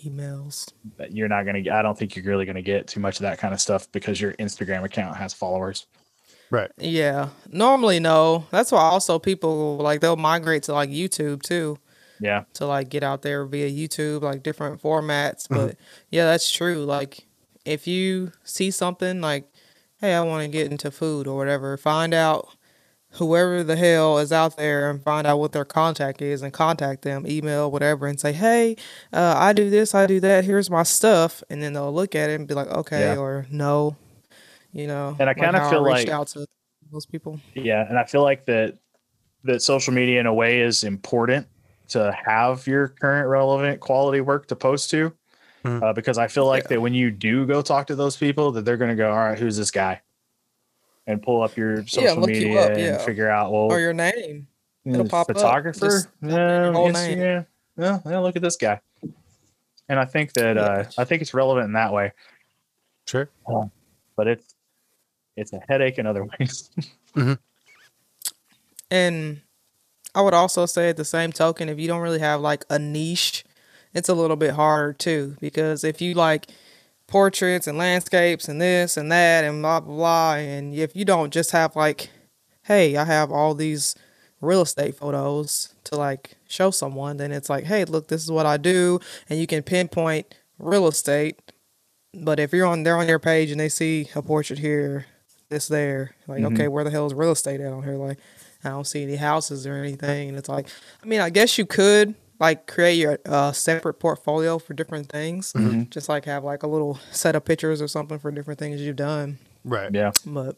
emails. 0.04 0.72
that 0.96 1.12
you're 1.12 1.28
not 1.28 1.44
gonna. 1.46 1.62
I 1.72 1.82
don't 1.82 1.98
think 1.98 2.16
you're 2.16 2.24
really 2.24 2.46
gonna 2.46 2.62
get 2.62 2.86
too 2.86 3.00
much 3.00 3.16
of 3.16 3.22
that 3.22 3.38
kind 3.38 3.54
of 3.54 3.60
stuff 3.60 3.90
because 3.92 4.20
your 4.20 4.32
Instagram 4.34 4.84
account 4.84 5.16
has 5.16 5.32
followers. 5.34 5.86
Right. 6.50 6.70
Yeah, 6.78 7.30
normally 7.50 7.98
no. 8.00 8.46
That's 8.50 8.70
why 8.70 8.80
also 8.80 9.18
people 9.18 9.78
like 9.78 10.00
they'll 10.00 10.16
migrate 10.16 10.64
to 10.64 10.72
like 10.72 10.90
YouTube 10.90 11.42
too 11.42 11.78
Yeah, 12.20 12.44
to 12.54 12.66
like 12.66 12.88
get 12.88 13.02
out 13.02 13.22
there 13.22 13.44
via 13.44 13.68
YouTube, 13.70 14.22
like 14.22 14.42
different 14.42 14.80
formats. 14.82 15.46
Mm-hmm. 15.48 15.54
But 15.66 15.76
yeah, 16.10 16.24
that's 16.26 16.50
true. 16.50 16.84
Like 16.84 17.26
if 17.64 17.86
you 17.86 18.32
see 18.44 18.70
something 18.70 19.20
like, 19.20 19.48
hey, 20.00 20.14
I 20.14 20.20
want 20.22 20.42
to 20.42 20.48
get 20.48 20.70
into 20.70 20.90
food 20.90 21.26
or 21.26 21.36
whatever, 21.36 21.76
find 21.76 22.14
out 22.14 22.48
whoever 23.12 23.62
the 23.62 23.76
hell 23.76 24.18
is 24.18 24.32
out 24.32 24.56
there 24.56 24.90
and 24.90 25.02
find 25.02 25.26
out 25.26 25.38
what 25.38 25.52
their 25.52 25.64
contact 25.64 26.20
is 26.20 26.42
and 26.42 26.52
contact 26.52 27.02
them, 27.02 27.24
email, 27.26 27.70
whatever, 27.70 28.06
and 28.08 28.18
say, 28.18 28.32
hey, 28.32 28.74
uh, 29.12 29.34
I 29.38 29.52
do 29.52 29.70
this, 29.70 29.94
I 29.94 30.06
do 30.06 30.18
that. 30.20 30.44
Here's 30.44 30.68
my 30.68 30.82
stuff, 30.82 31.42
and 31.48 31.62
then 31.62 31.74
they'll 31.74 31.92
look 31.94 32.14
at 32.16 32.28
it 32.30 32.34
and 32.40 32.48
be 32.48 32.54
like, 32.54 32.66
okay, 32.68 33.14
Yeah. 33.14 33.16
or 33.16 33.46
no, 33.52 33.96
you 34.72 34.86
know. 34.88 35.16
And 35.18 35.30
I 35.30 35.34
kinda 35.34 35.60
how 35.60 35.70
feel 35.70 35.84
reached 35.84 36.08
like- 36.08 36.08
out 36.08 36.26
to 36.28 36.46
those 36.92 37.06
people. 37.06 37.40
Yeah, 37.54 37.86
and 37.88 37.98
I 37.98 38.04
feel 38.04 38.22
like 38.22 38.46
that 38.46 38.78
that 39.44 39.60
social 39.62 39.92
media 39.92 40.18
in 40.20 40.26
a 40.26 40.34
way 40.34 40.60
is 40.62 40.82
important 40.84 41.46
to 41.88 42.16
have 42.26 42.66
your 42.66 42.88
current 42.88 43.28
relevant 43.28 43.80
quality 43.80 44.20
work 44.20 44.46
to 44.48 44.56
post 44.56 44.90
to 44.90 45.12
Mhm. 45.64 45.82
uh, 45.82 45.92
because 45.94 46.18
I 46.18 46.28
feel 46.28 46.46
like 46.46 46.64
Yeah. 46.64 46.68
that 46.68 46.80
when 46.82 46.92
you 46.94 47.10
do 47.10 47.46
go 47.46 47.62
talk 47.62 47.86
to 47.86 47.96
those 47.96 48.16
people, 48.16 48.52
that 48.52 48.64
they're 48.64 48.76
going 48.76 48.90
to 48.90 48.96
go, 48.96 49.10
all 49.10 49.16
right, 49.18 49.38
who's 49.38 49.56
this 49.56 49.70
guy? 49.70 50.00
And 51.06 51.22
pull 51.22 51.42
up 51.42 51.56
your 51.56 51.86
social 51.86 52.16
look 52.20 52.30
you 52.30 52.44
media 52.44 52.62
up, 52.64 52.70
and 52.72 52.80
yeah. 52.80 52.98
figure 52.98 53.28
out, 53.30 53.50
well, 53.52 53.62
or 53.72 53.80
your 53.80 53.92
name. 53.94 54.46
it'll 54.84 55.04
mm, 55.04 55.08
pop 55.10 55.28
up, 55.30 55.36
photographer. 55.36 55.80
just 55.80 56.06
type 56.22 56.22
in 56.22 56.28
yeah, 56.30 56.72
whole 56.72 56.90
name. 56.90 57.18
yeah, 57.18 57.42
yeah, 57.76 57.98
yeah, 58.06 58.18
Look 58.18 58.36
at 58.36 58.42
this 58.42 58.56
guy. 58.56 58.80
And 59.88 59.98
I 59.98 60.04
think 60.06 60.32
that 60.34 60.56
uh, 60.58 60.84
I 60.98 61.04
think 61.04 61.20
it's 61.22 61.34
relevant 61.34 61.66
in 61.66 61.72
that 61.74 61.92
way, 61.92 62.12
Sure. 63.06 63.28
but 64.16 64.26
it's 64.28 64.54
it's 65.36 65.52
a 65.52 65.60
headache 65.68 65.98
in 65.98 66.06
other 66.06 66.24
ways. 66.38 66.70
And 68.90 69.40
I 70.14 70.22
would 70.22 70.34
also 70.34 70.66
say 70.66 70.88
at 70.88 70.96
the 70.96 71.04
same 71.04 71.32
token, 71.32 71.68
if 71.68 71.78
you 71.78 71.88
don't 71.88 72.00
really 72.00 72.20
have 72.20 72.40
like 72.40 72.64
a 72.70 72.78
niche, 72.78 73.44
it's 73.92 74.08
a 74.08 74.14
little 74.14 74.36
bit 74.36 74.52
harder 74.54 74.92
too. 74.92 75.36
Because 75.40 75.84
if 75.84 76.00
you 76.00 76.14
like 76.14 76.46
portraits 77.06 77.66
and 77.66 77.76
landscapes 77.76 78.48
and 78.48 78.60
this 78.60 78.96
and 78.96 79.10
that 79.12 79.44
and 79.44 79.62
blah 79.62 79.80
blah 79.80 79.94
blah, 79.94 80.34
and 80.36 80.74
if 80.74 80.94
you 80.96 81.04
don't 81.04 81.32
just 81.32 81.50
have 81.50 81.76
like, 81.76 82.10
hey, 82.62 82.96
I 82.96 83.04
have 83.04 83.30
all 83.30 83.54
these 83.54 83.94
real 84.40 84.62
estate 84.62 84.96
photos 84.96 85.74
to 85.84 85.96
like 85.96 86.36
show 86.48 86.70
someone, 86.70 87.16
then 87.16 87.32
it's 87.32 87.50
like, 87.50 87.64
hey, 87.64 87.84
look, 87.84 88.08
this 88.08 88.22
is 88.22 88.30
what 88.30 88.46
I 88.46 88.56
do, 88.56 89.00
and 89.28 89.38
you 89.38 89.46
can 89.46 89.62
pinpoint 89.62 90.34
real 90.58 90.86
estate. 90.86 91.40
But 92.12 92.38
if 92.38 92.52
you're 92.52 92.66
on 92.66 92.84
they're 92.84 92.96
on 92.96 93.08
your 93.08 93.18
page 93.18 93.50
and 93.50 93.58
they 93.58 93.68
see 93.68 94.08
a 94.14 94.22
portrait 94.22 94.60
here, 94.60 95.06
this 95.50 95.66
there, 95.68 96.14
like, 96.26 96.42
Mhm. 96.42 96.54
okay, 96.54 96.68
where 96.68 96.84
the 96.84 96.90
hell 96.90 97.06
is 97.06 97.14
real 97.14 97.32
estate 97.32 97.60
at 97.60 97.72
on 97.72 97.82
here? 97.82 97.94
Like, 97.96 98.18
I 98.64 98.70
don't 98.70 98.86
see 98.86 99.02
any 99.02 99.16
houses 99.16 99.66
or 99.66 99.74
anything. 99.74 100.30
And 100.30 100.38
it's 100.38 100.48
like, 100.48 100.68
I 101.02 101.06
mean, 101.06 101.20
I 101.20 101.30
guess 101.30 101.58
you 101.58 101.66
could 101.66 102.14
like 102.40 102.66
create 102.66 102.94
your 102.94 103.18
uh, 103.26 103.52
separate 103.52 103.94
portfolio 103.94 104.58
for 104.58 104.74
different 104.74 105.08
things. 105.08 105.52
Mhm. 105.52 105.90
Just 105.90 106.08
like 106.08 106.24
have 106.24 106.44
like 106.44 106.62
a 106.62 106.66
little 106.66 106.98
set 107.12 107.36
of 107.36 107.44
pictures 107.44 107.80
or 107.80 107.88
something 107.88 108.18
for 108.18 108.30
different 108.30 108.58
things 108.58 108.80
you've 108.80 108.96
done. 108.96 109.38
Right. 109.64 109.94
yeah, 109.94 110.10
But 110.26 110.56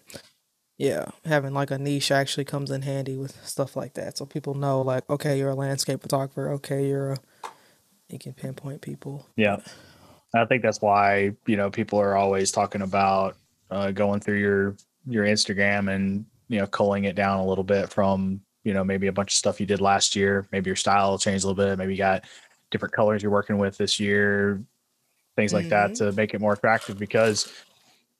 yeah, 0.78 1.06
having 1.24 1.52
like 1.54 1.70
a 1.70 1.78
niche 1.78 2.10
actually 2.10 2.44
comes 2.44 2.70
in 2.70 2.82
handy 2.82 3.16
with 3.16 3.44
stuff 3.46 3.76
like 3.76 3.94
that. 3.94 4.16
So 4.18 4.26
people 4.26 4.54
know 4.54 4.80
like, 4.82 5.08
okay, 5.08 5.38
you're 5.38 5.50
a 5.50 5.54
landscape 5.54 6.02
photographer. 6.02 6.50
Okay, 6.52 6.86
you're 6.88 7.12
a, 7.12 7.18
you 8.08 8.18
can 8.18 8.32
pinpoint 8.34 8.80
people. 8.82 9.26
yeah. 9.36 9.58
I 10.34 10.44
think 10.44 10.62
that's 10.62 10.82
why 10.82 11.32
you 11.46 11.56
know 11.56 11.70
people 11.70 11.98
are 11.98 12.14
always 12.16 12.50
talking 12.52 12.82
about 12.82 13.36
uh, 13.70 13.90
going 13.92 14.20
through 14.20 14.38
your 14.38 14.76
your 15.06 15.24
Instagram 15.24 15.90
and 15.94 16.26
you 16.48 16.58
know 16.58 16.66
culling 16.66 17.04
it 17.04 17.16
down 17.16 17.38
a 17.40 17.46
little 17.46 17.64
bit 17.64 17.90
from 17.90 18.40
you 18.64 18.72
know 18.74 18.84
maybe 18.84 19.06
a 19.06 19.12
bunch 19.12 19.32
of 19.32 19.36
stuff 19.36 19.60
you 19.60 19.66
did 19.66 19.80
last 19.80 20.14
year. 20.16 20.46
Maybe 20.52 20.68
your 20.68 20.76
style 20.76 21.18
changed 21.18 21.44
a 21.44 21.48
little 21.48 21.64
bit. 21.64 21.78
Maybe 21.78 21.92
you 21.92 21.98
got 21.98 22.24
different 22.70 22.94
colors 22.94 23.22
you're 23.22 23.32
working 23.32 23.58
with 23.58 23.76
this 23.78 23.98
year, 24.00 24.60
things 25.36 25.52
like 25.52 25.68
that 25.68 25.94
to 25.96 26.12
make 26.12 26.34
it 26.34 26.40
more 26.40 26.54
attractive. 26.54 26.98
Because 26.98 27.52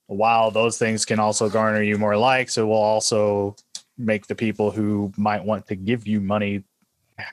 while 0.07 0.51
those 0.53 0.79
things 0.79 1.05
can 1.05 1.19
also 1.19 1.49
garner 1.49 1.83
you 1.83 1.99
more 1.99 2.17
likes, 2.17 2.57
it 2.59 2.63
will 2.63 2.75
also 2.75 3.57
make 3.99 4.27
the 4.29 4.35
people 4.35 4.71
who 4.71 5.13
might 5.17 5.43
want 5.45 5.67
to 5.67 5.75
give 5.75 6.07
you 6.07 6.21
money 6.21 6.63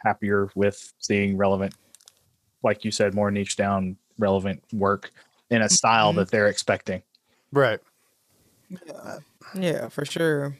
happier 0.03 0.50
with 0.55 0.93
seeing 1.00 1.38
relevant, 1.38 1.75
like 2.63 2.83
you 2.85 2.89
said, 2.89 3.13
more 3.13 3.29
niche 3.29 3.57
down 3.57 3.95
relevant 4.17 4.63
work 4.71 5.12
in 5.50 5.62
a 5.62 5.69
style 5.69 6.13
Mhm. 6.13 6.15
that 6.15 6.31
they're 6.31 6.47
expecting. 6.47 7.03
Right. 7.51 7.79
Yeah. 8.69 9.17
Yeah, 9.53 9.89
for 9.89 10.05
sure. 10.05 10.57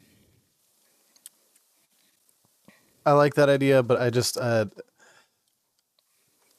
I 3.06 3.12
like 3.12 3.34
that 3.34 3.48
idea, 3.48 3.82
but 3.82 4.00
I 4.00 4.10
just 4.10 4.38
uh, 4.38 4.66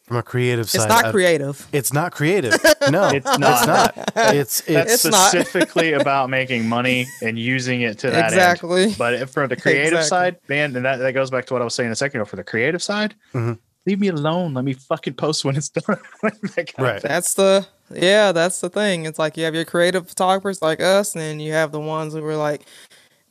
from 0.03 0.17
a 0.17 0.23
creative 0.23 0.69
side, 0.69 0.81
It's 0.81 0.89
not 0.89 1.05
I- 1.05 1.11
creative. 1.11 1.67
It's 1.71 1.91
not 1.93 2.11
creative. 2.11 2.53
No, 2.91 3.07
It's 3.07 3.25
it's 3.27 3.39
not. 3.39 3.67
not. 3.67 3.97
It's 3.97 4.61
That's 4.61 4.61
it's 4.67 4.93
It's 4.93 5.05
not. 5.05 5.29
specifically 5.31 5.93
about 6.01 6.29
making 6.29 6.69
money 6.69 7.07
and 7.23 7.39
using 7.39 7.81
it 7.81 7.97
to 7.99 8.11
that 8.11 8.25
end. 8.25 8.33
Exactly. 8.33 8.93
But 8.95 9.15
if 9.15 9.31
for 9.31 9.47
the 9.47 9.55
creative 9.55 9.97
Exactly. 9.99 10.07
side, 10.07 10.37
man, 10.47 10.75
and 10.75 10.85
that, 10.85 10.97
that 10.97 11.13
goes 11.13 11.31
back 11.31 11.45
to 11.47 11.53
what 11.53 11.61
I 11.61 11.65
was 11.65 11.73
saying 11.73 11.89
a 11.91 11.95
second 11.95 12.21
ago. 12.21 12.25
For 12.25 12.35
the 12.35 12.43
creative 12.43 12.83
side, 12.83 13.15
Mhm. 13.33 13.57
leave 13.87 13.99
me 13.99 14.09
alone. 14.09 14.53
Let 14.53 14.65
me 14.65 14.73
fucking 14.73 15.15
post 15.15 15.43
when 15.45 15.55
it's 15.55 15.69
done. 15.79 15.97
That 16.21 16.71
right. 16.77 17.01
That's 17.01 17.33
the 17.33 17.65
yeah, 17.91 18.31
that's 18.31 18.61
the 18.61 18.69
thing. 18.69 19.05
It's 19.05 19.17
like 19.17 19.35
you 19.37 19.45
have 19.45 19.55
your 19.55 19.65
creative 19.65 20.07
photographers 20.07 20.61
like 20.61 20.79
us, 20.81 21.15
and 21.15 21.21
then 21.23 21.39
you 21.39 21.53
have 21.53 21.71
the 21.71 21.79
ones 21.79 22.13
who 22.13 22.23
are 22.23 22.37
like 22.37 22.61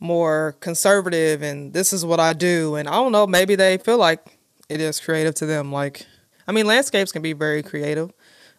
more 0.01 0.57
conservative 0.61 1.43
and 1.43 1.73
this 1.73 1.93
is 1.93 2.05
what 2.05 2.21
I 2.21 2.33
do. 2.33 2.75
And 2.77 2.89
I 2.89 2.93
don't 2.93 3.13
know, 3.13 3.27
maybe 3.27 3.55
they 3.55 3.79
feel 3.79 3.99
like 3.99 4.39
it 4.69 4.81
is 4.81 5.01
creative 5.01 5.35
to 5.37 5.47
them. 5.47 5.73
Like 5.73 6.07
I 6.47 6.53
mean 6.53 6.67
landscapes 6.67 7.13
can 7.13 7.23
be 7.23 7.33
very 7.33 7.63
creative. 7.63 8.13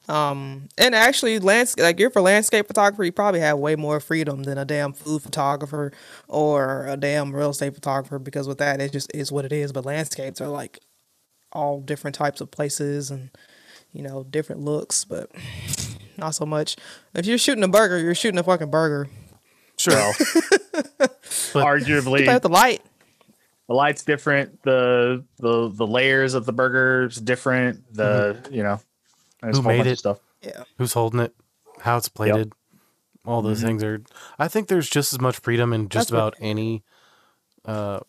Um 0.08 0.70
and 0.78 0.96
actually 0.96 1.40
landscape 1.40 1.84
like 1.84 2.00
you're 2.00 2.10
for 2.10 2.22
landscape 2.22 2.68
photographer, 2.68 3.04
you 3.04 3.12
probably 3.12 3.40
have 3.42 3.58
way 3.58 3.76
more 3.76 4.00
freedom 4.00 4.44
than 4.44 4.58
a 4.58 4.66
damn 4.66 4.94
food 4.94 5.22
photographer 5.22 5.92
or 6.28 6.88
a 6.88 6.98
damn 6.98 7.36
real 7.36 7.50
estate 7.50 7.76
photographer 7.76 8.20
because 8.20 8.48
with 8.48 8.60
that 8.60 8.82
it 8.82 8.92
just 8.92 9.12
is 9.14 9.32
what 9.32 9.46
it 9.46 9.52
is. 9.52 9.72
But 9.72 9.86
landscapes 9.86 10.42
are 10.42 10.48
like 10.50 10.80
all 11.52 11.80
different 11.80 12.16
types 12.16 12.42
of 12.42 12.52
places 12.52 13.12
and 13.12 13.30
you 13.96 14.02
know, 14.02 14.26
different 14.26 14.62
looks, 14.62 15.06
but 15.06 15.32
not 16.18 16.36
so 16.36 16.46
much. 16.46 16.76
If 17.14 17.26
you're 17.26 17.38
shooting 17.38 17.64
a 17.64 17.68
burger, 17.70 17.98
you're 17.98 18.14
shooting 18.14 18.38
a 18.38 18.44
fucking 18.44 18.70
burger. 18.70 19.08
Sure. 19.78 19.94
Well, 19.96 20.14
arguably, 21.66 22.24
Play 22.26 22.40
the 22.40 22.50
light. 22.50 22.82
the 23.68 23.74
light's 23.74 24.04
different. 24.04 24.62
The 24.64 25.24
the 25.38 25.70
the 25.70 25.86
layers 25.88 26.34
of 26.34 26.46
the 26.46 26.54
burgers 26.54 27.18
different. 27.18 27.84
The 27.94 28.38
you 28.52 28.64
know, 28.64 28.80
Who 29.44 29.62
made 29.62 29.86
it? 29.88 30.00
Stuff. 30.00 30.20
Yeah. 30.42 30.64
Who's 30.78 30.94
holding 30.94 31.20
it? 31.20 31.36
How 31.82 31.98
it's 31.98 32.10
plated? 32.10 32.54
All 33.26 33.42
those 33.42 33.62
Mhm. 33.62 33.66
things 33.66 33.84
are. 33.84 34.02
I 34.40 34.48
think 34.48 34.68
there's 34.68 34.90
just 34.90 35.12
as 35.12 35.20
much 35.20 35.38
freedom 35.38 35.74
in 35.74 35.90
just 35.90 36.10
That's 36.10 36.12
what- 36.12 36.18
about 36.20 36.36
any 36.40 36.84
uh, 37.66 38.00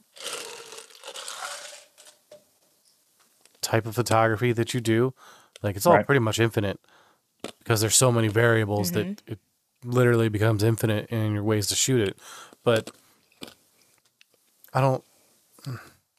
type 3.63 3.87
of 3.87 3.95
photography 3.95 4.53
that 4.53 4.75
you 4.75 4.81
do. 4.81 5.15
Like 5.63 5.77
it's 5.77 5.87
all 5.87 5.95
Right. 5.95 6.07
pretty 6.07 6.21
much 6.21 6.39
infinite 6.39 6.79
because 7.59 7.81
there's 7.81 7.97
so 7.97 8.13
many 8.13 8.29
variables 8.29 8.93
that 8.93 9.23
it 9.27 9.39
literally 9.87 10.29
becomes 10.29 10.63
infinite 10.63 11.09
in 11.11 11.33
your 11.33 11.45
ways 11.45 11.67
to 11.69 11.77
shoot 11.77 12.01
it. 12.09 12.17
But 12.65 12.91
I 14.73 14.81
don't. 14.81 15.03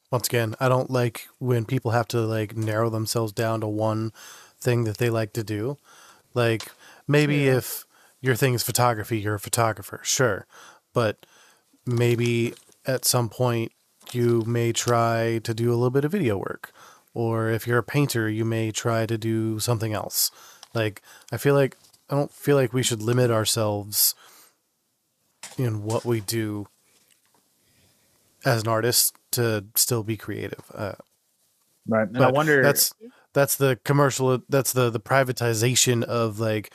Once 0.09 0.27
again, 0.27 0.55
I 0.59 0.69
don't 0.69 0.89
like 0.89 1.27
when 1.37 1.65
people 1.65 1.91
have 1.91 2.07
to 2.09 2.21
like 2.21 2.55
narrow 2.55 2.89
themselves 2.89 3.33
down 3.33 3.59
to 3.61 3.67
one 3.67 4.13
thing 4.59 4.85
that 4.85 4.97
they 4.97 5.09
like 5.09 5.33
to 5.33 5.43
do. 5.43 5.77
Like 6.33 6.71
maybe 7.07 7.39
Yeah. 7.39 7.57
if 7.57 7.85
your 8.21 8.35
thing 8.35 8.53
is 8.53 8.63
photography, 8.63 9.19
you're 9.19 9.35
a 9.35 9.39
photographer, 9.39 9.99
sure. 10.03 10.47
But 10.93 11.25
maybe 11.85 12.53
at 12.85 13.03
some 13.03 13.27
point 13.27 13.73
you 14.13 14.43
may 14.47 14.71
try 14.71 15.39
to 15.43 15.53
do 15.53 15.69
a 15.71 15.75
little 15.75 15.89
bit 15.89 16.05
of 16.05 16.13
video 16.13 16.37
work. 16.37 16.71
Or 17.13 17.49
if 17.49 17.67
you're 17.67 17.79
a 17.79 17.83
painter, 17.83 18.29
you 18.29 18.45
may 18.45 18.71
try 18.71 19.05
to 19.05 19.17
do 19.17 19.59
something 19.59 19.91
else. 19.91 20.31
Like 20.73 21.01
I 21.33 21.37
feel 21.37 21.53
like 21.53 21.75
I 22.09 22.15
don't 22.15 22.31
feel 22.31 22.55
like 22.55 22.73
we 22.73 22.83
should 22.83 23.01
limit 23.01 23.31
ourselves 23.31 24.15
in 25.57 25.83
what 25.83 26.05
we 26.05 26.21
do 26.21 26.67
as 28.45 28.61
an 28.61 28.67
artist 28.67 29.15
to 29.31 29.65
still 29.75 30.03
be 30.03 30.17
creative. 30.17 30.63
Uh, 30.73 30.93
Right. 31.87 32.07
And 32.07 32.23
I 32.23 32.31
wonder. 32.31 32.61
that's 32.61 32.93
that's 33.33 33.55
the 33.55 33.79
commercial 33.85 34.41
that's 34.49 34.73
the 34.73 34.89
the 34.89 34.99
privatization 34.99 36.03
of 36.03 36.39
like 36.39 36.73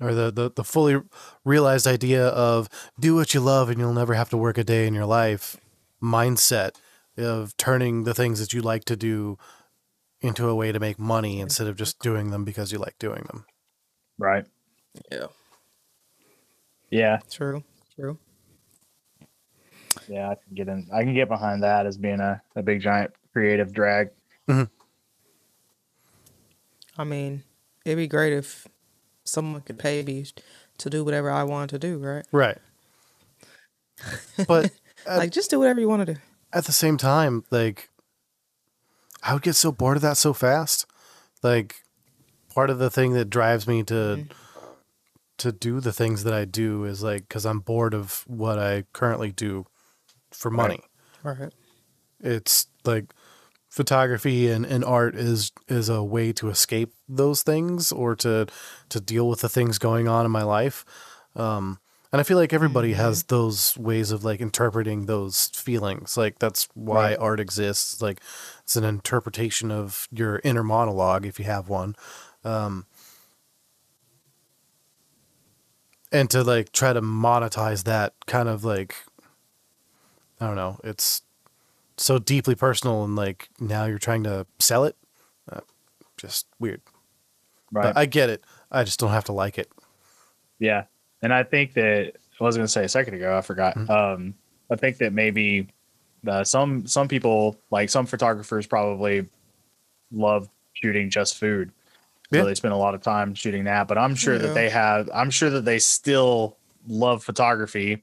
or 0.00 0.12
the, 0.12 0.30
the 0.30 0.50
the 0.50 0.64
fully 0.64 1.00
realized 1.44 1.86
idea 1.86 2.26
of 2.28 2.68
do 3.00 3.14
what 3.14 3.32
you 3.32 3.40
love 3.40 3.70
and 3.70 3.78
you'll 3.78 3.94
never 3.94 4.14
have 4.14 4.28
to 4.30 4.36
work 4.36 4.58
a 4.58 4.64
day 4.64 4.86
in 4.86 4.94
your 4.94 5.06
life 5.06 5.56
mindset 6.02 6.72
of 7.16 7.56
turning 7.56 8.04
the 8.04 8.14
things 8.14 8.40
that 8.40 8.52
you 8.52 8.60
like 8.60 8.84
to 8.84 8.96
do 8.96 9.38
into 10.20 10.48
a 10.48 10.54
way 10.54 10.72
to 10.72 10.80
make 10.80 10.98
money 10.98 11.40
instead 11.40 11.66
of 11.66 11.76
just 11.76 11.98
doing 12.00 12.30
them 12.30 12.44
because 12.44 12.72
you 12.72 12.78
like 12.78 12.98
doing 12.98 13.24
them. 13.28 13.46
right. 14.18 14.46
Yeah. 15.10 15.26
Yeah. 16.90 17.18
True. 17.30 17.62
True. 17.94 18.18
Yeah. 20.08 20.30
I 20.30 20.34
can 20.34 20.54
get 20.54 20.68
in. 20.68 20.88
I 20.92 21.02
can 21.02 21.14
get 21.14 21.28
behind 21.28 21.62
that 21.62 21.86
as 21.86 21.96
being 21.96 22.20
a, 22.20 22.40
a 22.56 22.62
big 22.62 22.80
giant 22.80 23.12
creative 23.32 23.72
drag. 23.72 24.10
Mm-hmm. 24.48 24.64
I 26.96 27.04
mean, 27.04 27.42
it'd 27.84 27.98
be 27.98 28.06
great 28.06 28.32
if 28.32 28.68
someone 29.24 29.62
could 29.62 29.78
pay 29.78 30.02
me 30.02 30.26
to 30.78 30.90
do 30.90 31.04
whatever 31.04 31.30
I 31.30 31.42
want 31.42 31.70
to 31.70 31.78
do, 31.78 31.98
right? 31.98 32.24
Right. 32.32 32.58
But 34.48 34.72
at, 35.06 35.18
like 35.18 35.30
just 35.30 35.50
do 35.50 35.58
whatever 35.58 35.80
you 35.80 35.88
want 35.88 36.06
to 36.06 36.14
do. 36.14 36.20
at 36.52 36.64
the 36.64 36.72
same 36.72 36.96
time, 36.96 37.44
like 37.50 37.88
I 39.22 39.32
would 39.32 39.42
get 39.42 39.54
so 39.54 39.72
bored 39.72 39.96
of 39.96 40.02
that 40.02 40.16
so 40.16 40.32
fast. 40.32 40.86
Like 41.42 41.84
part 42.52 42.70
of 42.70 42.78
the 42.78 42.90
thing 42.90 43.12
that 43.14 43.30
drives 43.30 43.66
me 43.66 43.82
to 43.84 43.94
mm-hmm. 43.94 44.32
To 45.38 45.52
do 45.52 45.80
the 45.80 45.92
things 45.92 46.24
that 46.24 46.32
I 46.34 46.44
do 46.44 46.84
is 46.84 47.02
like 47.02 47.28
cuz 47.28 47.44
I'm 47.44 47.60
bored 47.60 47.94
of 47.94 48.24
what 48.26 48.58
I 48.58 48.84
currently 48.92 49.32
do 49.32 49.66
for 50.30 50.50
money. 50.50 50.80
Right. 51.22 51.52
It's 52.20 52.66
like 52.84 53.12
photography 53.68 54.48
and, 54.50 54.64
and 54.64 54.84
art 54.84 55.14
is 55.16 55.50
is 55.68 55.88
a 55.88 56.02
way 56.02 56.32
to 56.32 56.48
escape 56.48 56.92
those 57.08 57.42
things 57.42 57.90
or 57.90 58.14
to 58.16 58.46
to 58.88 59.00
deal 59.00 59.28
with 59.28 59.40
the 59.40 59.48
things 59.48 59.78
going 59.78 60.06
on 60.08 60.24
in 60.24 60.30
my 60.30 60.42
life. 60.44 60.84
Um, 61.34 61.80
and 62.12 62.20
I 62.20 62.22
feel 62.22 62.38
like 62.38 62.52
everybody 62.52 62.92
has 62.92 63.24
those 63.24 63.76
ways 63.76 64.12
of 64.12 64.22
like 64.22 64.40
interpreting 64.40 65.06
those 65.06 65.46
feelings. 65.48 66.16
Like 66.16 66.38
that's 66.38 66.68
why 66.74 67.10
Right. 67.10 67.18
art 67.18 67.40
exists. 67.40 68.00
Like 68.00 68.20
it's 68.62 68.76
an 68.76 68.84
interpretation 68.84 69.72
of 69.72 70.06
your 70.12 70.40
inner 70.44 70.62
monologue 70.62 71.26
if 71.26 71.40
you 71.40 71.44
have 71.46 71.68
one. 71.68 71.96
Um, 72.44 72.86
and 76.14 76.30
to 76.30 76.42
like 76.42 76.72
try 76.72 76.92
to 76.92 77.02
monetize 77.02 77.84
that 77.84 78.14
kind 78.26 78.48
of 78.48 78.64
like 78.64 78.94
I 80.40 80.46
don't 80.46 80.56
know, 80.56 80.78
it's 80.84 81.22
so 81.96 82.18
deeply 82.18 82.54
personal 82.54 83.04
and 83.04 83.16
like 83.16 83.48
now 83.60 83.84
you're 83.84 83.98
trying 83.98 84.24
to 84.24 84.46
sell 84.58 84.84
it. 84.84 84.96
Uh, 85.50 85.60
just 86.16 86.46
weird. 86.58 86.80
Right. 87.72 87.84
But 87.84 87.96
I 87.96 88.06
get 88.06 88.30
it. 88.30 88.44
I 88.70 88.84
just 88.84 88.98
don't 89.00 89.10
have 89.10 89.24
to 89.24 89.32
like 89.32 89.58
it. 89.58 89.70
Yeah. 90.58 90.84
And 91.22 91.32
I 91.32 91.42
think 91.42 91.74
that 91.74 92.14
I 92.40 92.44
was 92.44 92.56
going 92.56 92.66
to 92.66 92.72
say 92.72 92.84
a 92.84 92.88
second 92.88 93.14
ago, 93.14 93.36
I 93.36 93.40
forgot. 93.40 93.76
Mhm. 93.76 93.90
Um, 93.90 94.34
I 94.70 94.76
think 94.76 94.98
that 94.98 95.12
maybe 95.12 95.68
uh, 96.26 96.42
some 96.44 96.86
some 96.86 97.06
people, 97.08 97.56
like 97.70 97.90
some 97.90 98.06
photographers, 98.06 98.66
probably 98.66 99.26
love 100.10 100.48
shooting 100.72 101.10
just 101.10 101.36
food. 101.38 101.70
So 102.34 102.38
Yeah. 102.40 102.44
they 102.44 102.54
spend 102.54 102.74
a 102.74 102.76
lot 102.78 102.94
of 102.94 103.00
time 103.02 103.34
shooting 103.34 103.64
that. 103.64 103.88
But 103.88 103.98
I'm 103.98 104.14
sure 104.14 104.34
Yeah. 104.34 104.42
that 104.42 104.54
they 104.54 104.68
have. 104.70 105.08
I'm 105.14 105.30
sure 105.30 105.50
that 105.50 105.64
they 105.64 105.78
still 105.78 106.56
love 106.86 107.22
photography 107.24 108.02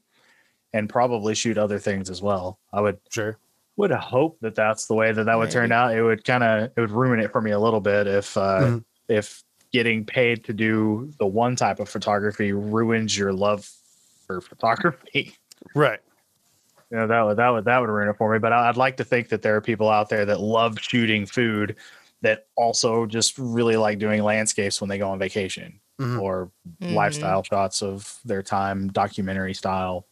and 0.72 0.88
probably 0.88 1.34
shoot 1.34 1.58
other 1.58 1.78
things 1.78 2.08
as 2.10 2.22
well. 2.22 2.58
I 2.72 2.80
would 2.80 2.98
Sure. 3.10 3.36
would 3.76 3.90
hope 3.90 4.38
that 4.40 4.54
that's 4.54 4.86
the 4.86 4.94
way 4.94 5.12
that 5.12 5.24
that 5.24 5.38
would 5.38 5.50
turn 5.50 5.72
out. 5.72 5.94
It 5.94 6.02
would 6.02 6.24
kind 6.24 6.42
of 6.44 6.70
it 6.76 6.80
would 6.80 6.90
ruin 6.90 7.20
it 7.20 7.30
for 7.32 7.40
me 7.40 7.50
a 7.52 7.58
little 7.58 7.80
bit 7.80 8.06
if 8.06 8.36
uh, 8.36 8.60
Mhm. 8.60 8.84
if 9.08 9.42
getting 9.72 10.04
paid 10.04 10.44
to 10.44 10.52
do 10.52 11.10
the 11.18 11.26
one 11.26 11.56
type 11.56 11.80
of 11.80 11.88
photography 11.88 12.52
ruins 12.52 13.16
your 13.16 13.32
love 13.32 13.68
for 14.26 14.40
photography. 14.40 15.34
Right. 15.74 16.00
You 16.90 16.96
know 16.98 17.06
that 17.06 17.22
would 17.22 17.36
that 17.38 17.48
would 17.50 17.64
that 17.66 17.78
would 17.78 17.88
ruin 17.88 18.08
it 18.08 18.16
for 18.16 18.32
me. 18.32 18.38
But 18.38 18.52
I'd 18.52 18.76
like 18.76 18.96
to 18.98 19.04
think 19.04 19.28
that 19.28 19.40
there 19.42 19.54
are 19.56 19.60
people 19.62 19.88
out 19.88 20.08
there 20.10 20.24
that 20.26 20.40
love 20.40 20.78
shooting 20.80 21.24
food 21.24 21.76
that 22.22 22.46
also 22.56 23.04
just 23.06 23.36
really 23.38 23.76
like 23.76 23.98
doing 23.98 24.22
landscapes 24.22 24.80
when 24.80 24.88
they 24.88 24.98
go 24.98 25.10
on 25.10 25.18
vacation 25.18 25.78
Mhm. 26.00 26.20
or 26.22 26.50
Mhm. 26.80 26.94
lifestyle 26.94 27.42
shots 27.42 27.82
of 27.82 28.18
their 28.24 28.42
time, 28.42 28.88
documentary 28.92 29.54
style, 29.54 30.06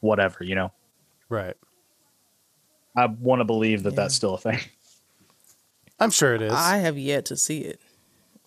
whatever. 0.00 0.42
You 0.44 0.54
know, 0.54 0.72
Right. 1.28 1.56
I 2.96 3.06
want 3.06 3.40
to 3.40 3.44
believe 3.44 3.82
that 3.84 3.92
Yeah. 3.92 3.96
that's 3.96 4.14
still 4.14 4.34
a 4.34 4.38
thing. 4.38 4.58
I'm 5.98 6.10
sure 6.10 6.34
it 6.34 6.42
is. 6.42 6.52
I 6.52 6.78
have 6.78 6.98
yet 6.98 7.24
to 7.26 7.36
see 7.36 7.60
it. 7.60 7.80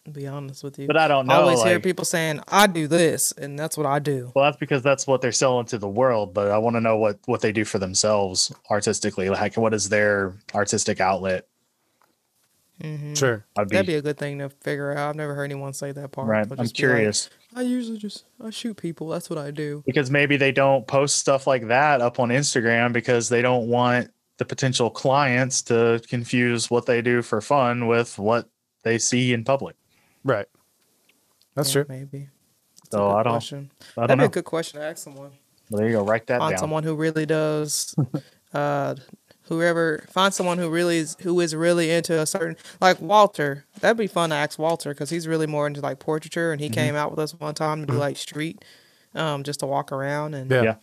To 0.06 0.12
be 0.12 0.28
honest 0.28 0.64
with 0.64 0.78
you, 0.78 0.86
But 0.86 0.98
I 0.98 1.08
don't 1.08 1.26
know. 1.26 1.34
I 1.34 1.38
always 1.38 1.64
hear 1.64 1.80
people 1.80 2.06
saying, 2.06 2.40
"I 2.48 2.68
do 2.68 2.88
this," 2.88 3.32
and 3.32 3.58
that's 3.58 3.76
what 3.76 3.88
I 3.88 3.98
do. 3.98 4.32
Well, 4.36 4.46
that's 4.46 4.58
because 4.58 4.84
that's 4.84 5.08
what 5.08 5.20
they're 5.22 5.32
selling 5.32 5.66
to 5.68 5.80
the 5.80 5.88
world. 5.90 6.32
But 6.32 6.52
I 6.52 6.60
want 6.60 6.76
to 6.76 6.80
know 6.82 6.96
what 6.96 7.18
what 7.26 7.42
they 7.42 7.52
do 7.52 7.66
for 7.66 7.80
themselves 7.80 8.52
artistically. 8.70 9.30
Like, 9.32 9.58
what 9.58 9.74
is 9.74 9.90
their 9.90 10.36
artistic 10.54 11.02
outlet? 11.02 11.48
Hmm 12.82 13.14
sure. 13.14 13.46
I'd 13.58 13.70
be, 13.70 13.76
That'd 13.76 13.88
be 13.88 13.96
a 13.96 14.02
good 14.02 14.18
thing 14.18 14.40
to 14.40 14.50
figure 14.50 14.92
out. 14.92 15.10
I've 15.10 15.16
never 15.16 15.34
heard 15.34 15.46
anyone 15.46 15.74
say 15.74 15.92
that 15.94 16.12
part. 16.12 16.28
right. 16.28 16.44
I'm 16.44 16.50
just 16.50 16.60
like, 16.60 16.74
curious 16.74 17.30
I 17.56 17.62
usually 17.62 17.98
just 17.98 18.26
I 18.44 18.50
shoot 18.50 18.76
people. 18.76 19.08
That's 19.08 19.30
what 19.30 19.40
I 19.40 19.52
do. 19.52 19.82
because 19.86 20.12
maybe 20.12 20.36
they 20.38 20.52
don't 20.52 20.86
post 20.86 21.16
stuff 21.18 21.48
like 21.48 21.68
that 21.70 22.02
up 22.02 22.20
on 22.20 22.30
Instagram 22.30 22.92
because 22.92 23.30
they 23.30 23.42
don't 23.42 23.68
want 23.70 24.12
the 24.38 24.44
potential 24.46 24.90
clients 24.90 25.62
to 25.64 26.02
confuse 26.10 26.70
what 26.70 26.86
they 26.86 27.02
do 27.02 27.22
for 27.22 27.40
fun 27.40 27.88
with 27.88 28.20
what 28.20 28.50
they 28.84 28.98
see 28.98 29.32
in 29.32 29.46
public. 29.46 29.78
Right. 30.26 30.48
That's 31.56 31.70
Yeah, 31.74 31.84
true. 31.84 31.86
Maybe. 31.96 32.30
That's 32.82 32.92
So 32.92 33.08
a 33.08 33.12
good 33.12 33.16
I 33.20 33.24
don't- 33.24 33.34
question. 33.34 33.72
I 33.98 34.02
That'd 34.02 34.08
don't 34.10 34.18
be 34.18 34.26
a 34.26 34.30
good 34.30 34.44
question 34.46 34.82
to 34.82 34.86
ask 34.86 34.98
someone. 35.02 35.32
Well, 35.70 35.80
there 35.80 35.88
you 35.90 35.96
go. 35.96 36.04
Write 36.04 36.28
that 36.28 36.40
Find 36.40 36.52
down. 36.52 36.60
someone 36.60 36.84
who 36.84 36.96
really 36.96 37.26
does. 37.26 37.96
uh, 38.54 38.96
whoever 39.48 40.06
find 40.10 40.34
someone 40.34 40.58
who 40.58 40.70
really 40.70 40.98
is 40.98 41.16
who 41.22 41.40
is 41.40 41.54
really 41.56 41.92
into 41.92 42.20
a 42.20 42.26
certain 42.26 42.56
like 42.82 43.00
Walter. 43.02 43.66
That'd 43.80 43.98
be 43.98 44.08
fun 44.08 44.30
to 44.32 44.36
ask 44.36 44.58
Walter 44.60 44.90
because 44.92 45.10
he's 45.10 45.28
really 45.28 45.48
more 45.48 45.68
into 45.68 45.82
like 45.82 46.00
portraiture, 46.00 46.52
and 46.52 46.60
he 46.62 46.68
Mm-hmm. 46.68 46.74
came 46.74 46.96
out 46.96 47.12
with 47.12 47.20
us 47.20 47.34
one 47.34 47.54
time 47.56 47.82
to 47.86 47.92
do 47.92 47.98
like 47.98 48.18
street, 48.18 48.64
um, 49.14 49.44
just 49.44 49.60
to 49.62 49.66
walk 49.66 49.92
around 49.92 50.34
and 50.34 50.50
Yeah. 50.52 50.64
Yeah. 50.64 50.76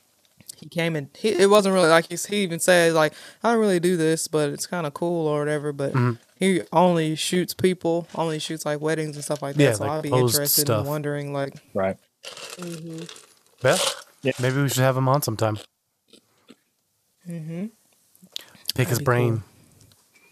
he 0.58 0.68
came 0.68 0.94
and 0.96 1.08
he, 1.16 1.30
it 1.30 1.50
wasn't 1.50 1.74
really 1.74 1.88
like 1.88 2.08
he's, 2.08 2.26
he 2.26 2.42
even 2.44 2.60
said 2.60 2.92
like 2.92 3.12
I 3.42 3.50
don't 3.52 3.60
really 3.60 3.80
do 3.80 3.96
this, 3.96 4.28
but 4.28 4.50
it's 4.50 4.66
kind 4.66 4.86
of 4.86 4.94
cool 4.94 5.26
or 5.26 5.40
whatever. 5.40 5.72
But 5.72 5.92
Mhm. 5.94 6.18
he 6.38 6.62
only 6.72 7.14
shoots 7.16 7.54
people, 7.54 8.06
only 8.14 8.38
shoots 8.38 8.64
like 8.64 8.80
weddings 8.80 9.16
and 9.16 9.24
stuff 9.24 9.42
like 9.42 9.56
that. 9.56 9.62
Yeah, 9.62 9.72
so 9.74 9.84
like 9.84 9.92
I'd 9.92 10.02
be 10.02 10.10
interested 10.10 10.62
stuff. 10.66 10.82
in 10.82 10.86
wondering 10.86 11.32
like, 11.32 11.54
Right. 11.74 11.96
Beth 13.60 14.04
Yeah. 14.22 14.32
Maybe 14.40 14.62
we 14.62 14.68
should 14.68 14.78
have 14.84 14.96
him 14.96 15.08
on 15.08 15.20
sometime. 15.22 15.58
hmm 17.26 17.66
Pick 18.74 18.88
his 18.88 18.98
That'd 18.98 19.00
be 19.00 19.04
brain. 19.04 19.42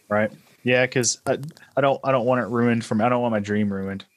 Right. 0.09 0.31
Yeah. 0.63 0.85
Because 0.87 1.19
I, 1.27 1.39
I 1.77 1.81
don't 1.81 2.01
I 2.05 2.13
don't 2.13 2.27
want 2.27 2.41
it 2.43 2.49
ruined 2.49 2.85
from 2.85 3.01
I 3.01 3.09
don't 3.09 3.21
want 3.23 3.33
my 3.33 3.41
dream 3.41 3.73
ruined. 3.73 4.05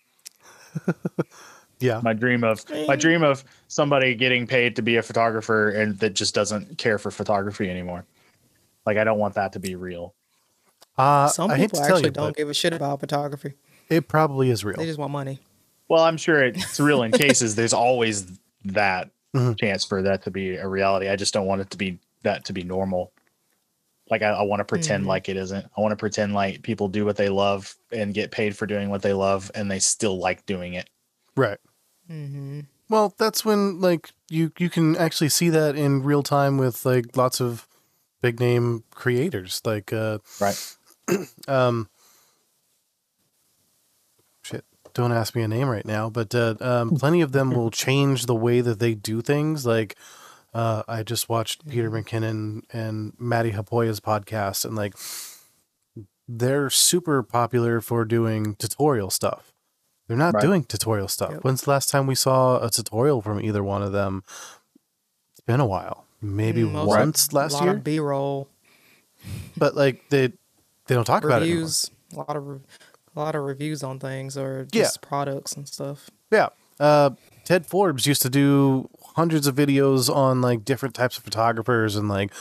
Yeah. 1.79 1.99
my 2.01 2.13
dream 2.13 2.45
of 2.45 2.63
my 2.88 2.95
dream 2.95 3.23
of 3.23 3.43
somebody 3.67 4.15
getting 4.15 4.47
paid 4.47 4.77
to 4.77 4.81
be 4.81 4.95
a 4.95 5.01
photographer 5.03 5.69
and 5.69 5.99
that 5.99 6.12
just 6.13 6.33
doesn't 6.33 6.77
care 6.77 6.97
for 6.97 7.12
photography 7.12 7.69
anymore. 7.69 8.05
Like 8.86 8.95
I 8.97 9.03
don't 9.03 9.19
want 9.19 9.33
that 9.36 9.51
to 9.53 9.59
be 9.59 9.75
real. 9.75 10.13
Uh, 10.97 11.27
some 11.27 11.51
I 11.51 11.57
hate 11.57 11.63
people 11.71 11.79
to 11.79 11.86
tell 11.86 11.95
actually 11.97 12.07
you, 12.09 12.12
don't 12.13 12.36
give 12.38 12.49
a 12.49 12.53
shit 12.53 12.71
about 12.71 13.01
photography. 13.01 13.53
it 13.89 14.07
probably 14.07 14.49
is 14.49 14.63
real. 14.63 14.77
They 14.77 14.86
just 14.86 14.99
want 14.99 15.12
money. 15.12 15.39
Well, 15.89 16.03
I'm 16.05 16.15
sure 16.15 16.41
it's 16.43 16.79
real 16.79 17.03
in 17.03 17.12
cases. 17.25 17.55
There's 17.55 17.73
always 17.73 18.27
that 18.65 19.09
Mhm. 19.36 19.59
chance 19.59 19.83
for 19.83 20.03
that 20.03 20.23
to 20.23 20.31
be 20.31 20.55
a 20.55 20.67
reality. 20.67 21.09
I 21.09 21.15
just 21.17 21.33
don't 21.33 21.47
want 21.47 21.59
it 21.62 21.69
to 21.71 21.77
be 21.77 21.99
that 22.21 22.45
to 22.45 22.53
be 22.53 22.63
normal. 22.63 23.12
Like 24.10 24.22
I, 24.22 24.30
I 24.32 24.42
want 24.44 24.60
to 24.60 24.66
pretend 24.66 25.06
Mhm. 25.06 25.08
like 25.08 25.30
it 25.30 25.38
isn't. 25.38 25.66
I 25.78 25.82
want 25.82 25.92
to 25.94 25.96
pretend 25.98 26.34
like 26.34 26.62
people 26.62 26.88
do 26.89 27.06
what 27.06 27.16
they 27.18 27.30
love 27.30 27.76
and 27.92 28.13
get 28.13 28.32
paid 28.32 28.58
for 28.58 28.66
doing 28.66 28.89
what 28.89 29.02
they 29.02 29.13
love, 29.13 29.50
and 29.56 29.72
they 29.72 29.80
still 29.80 30.20
like 30.20 30.46
doing 30.46 30.74
it. 30.74 30.89
Right. 31.36 31.58
hmm 32.08 32.62
Well, 32.89 33.13
that's 33.18 33.46
when 33.46 33.80
like 33.80 34.12
you 34.30 34.52
you 34.60 34.70
can 34.70 34.96
actually 34.98 35.30
see 35.30 35.50
that 35.50 35.76
in 35.76 36.04
real 36.04 36.22
time 36.24 36.58
with 36.58 36.86
like 36.86 37.16
lots 37.16 37.39
of 37.39 37.68
big 38.22 38.39
name 38.39 38.84
creators 38.92 39.62
like 39.66 39.92
uh 39.94 40.20
Right. 40.39 40.76
um 41.48 41.89
shit 44.44 44.63
don't 44.94 45.12
ask 45.12 45.36
me 45.36 45.42
a 45.42 45.48
name 45.48 45.68
right 45.70 45.86
now 45.86 46.10
but 46.10 46.34
uh, 46.36 46.56
um, 46.62 46.92
plenty 46.92 47.22
of 47.22 47.32
them 47.32 47.52
will 47.56 47.72
change 47.72 48.26
the 48.26 48.36
way 48.36 48.62
that 48.62 48.80
they 48.80 48.94
do 48.94 49.22
things 49.22 49.66
like 49.66 49.96
uh, 50.54 50.84
i 50.88 51.04
just 51.04 51.30
watched 51.30 51.68
peter 51.68 51.89
mckinnon 51.89 52.62
and 52.72 53.13
Matti 53.20 53.52
Haapoja's 53.52 54.00
podcast 54.00 54.66
and 54.66 54.76
like 54.76 54.94
they're 56.28 56.70
super 56.70 57.22
popular 57.24 57.82
for 57.82 58.06
doing 58.06 58.56
tutorial 58.56 59.10
stuff 59.10 59.52
they're 60.08 60.18
not 60.18 60.34
Right. 60.34 60.42
doing 60.44 60.63
tutorial 60.63 61.08
stuff 61.08 61.32
Yep. 61.32 61.44
when's 61.44 61.62
the 61.63 61.70
last 61.72 61.89
time 61.89 62.08
we 62.08 62.16
saw 62.16 62.63
a 62.63 62.70
tutorial 62.70 63.22
from 63.22 63.42
either 63.42 63.63
one 63.63 63.82
of 63.84 63.92
them 63.92 64.24
it's 65.32 65.42
been 65.46 65.60
a 65.60 65.66
while 65.66 66.06
maybe 66.22 66.62
Mm, 66.62 66.86
once 66.86 67.30
a 67.32 67.36
last 67.36 67.54
lot 67.54 67.63
year 67.63 67.74
B 67.76 68.00
roll 68.00 68.48
but 69.58 69.76
like 69.76 70.10
they 70.10 70.28
they 70.88 70.96
don't 70.96 71.06
talk 71.06 71.24
about 71.24 71.42
it 71.42 71.46
anymore. 71.46 71.62
reviews, 71.62 71.92
a 72.13 72.18
lot 72.18 72.36
of 72.36 72.48
re- 72.48 72.60
a 73.16 73.20
lot 73.20 73.36
of 73.36 73.44
reviews 73.44 73.84
on 73.84 74.00
things 74.00 74.38
or 74.38 74.68
Yeah. 74.74 74.82
just 74.84 75.02
products 75.02 75.54
and 75.54 75.66
stuff. 75.68 76.10
Yeah. 76.32 76.50
Uh, 76.80 77.12
Ted 77.46 77.66
Forbes 77.66 78.06
used 78.06 78.22
to 78.24 78.30
do 78.30 78.89
hundreds 79.15 79.47
of 79.47 79.56
videos 79.56 80.13
on 80.13 80.41
like 80.41 80.65
different 80.65 80.95
types 80.95 81.17
of 81.17 81.23
photographers 81.23 81.95
and 81.95 82.10
like 82.10 82.32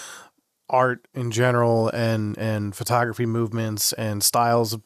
art 0.68 1.06
in 1.14 1.30
general 1.30 1.88
and 1.88 2.36
and 2.38 2.74
photography 2.74 3.26
movements 3.26 3.92
and 3.94 4.22
styles 4.22 4.72
of, 4.72 4.82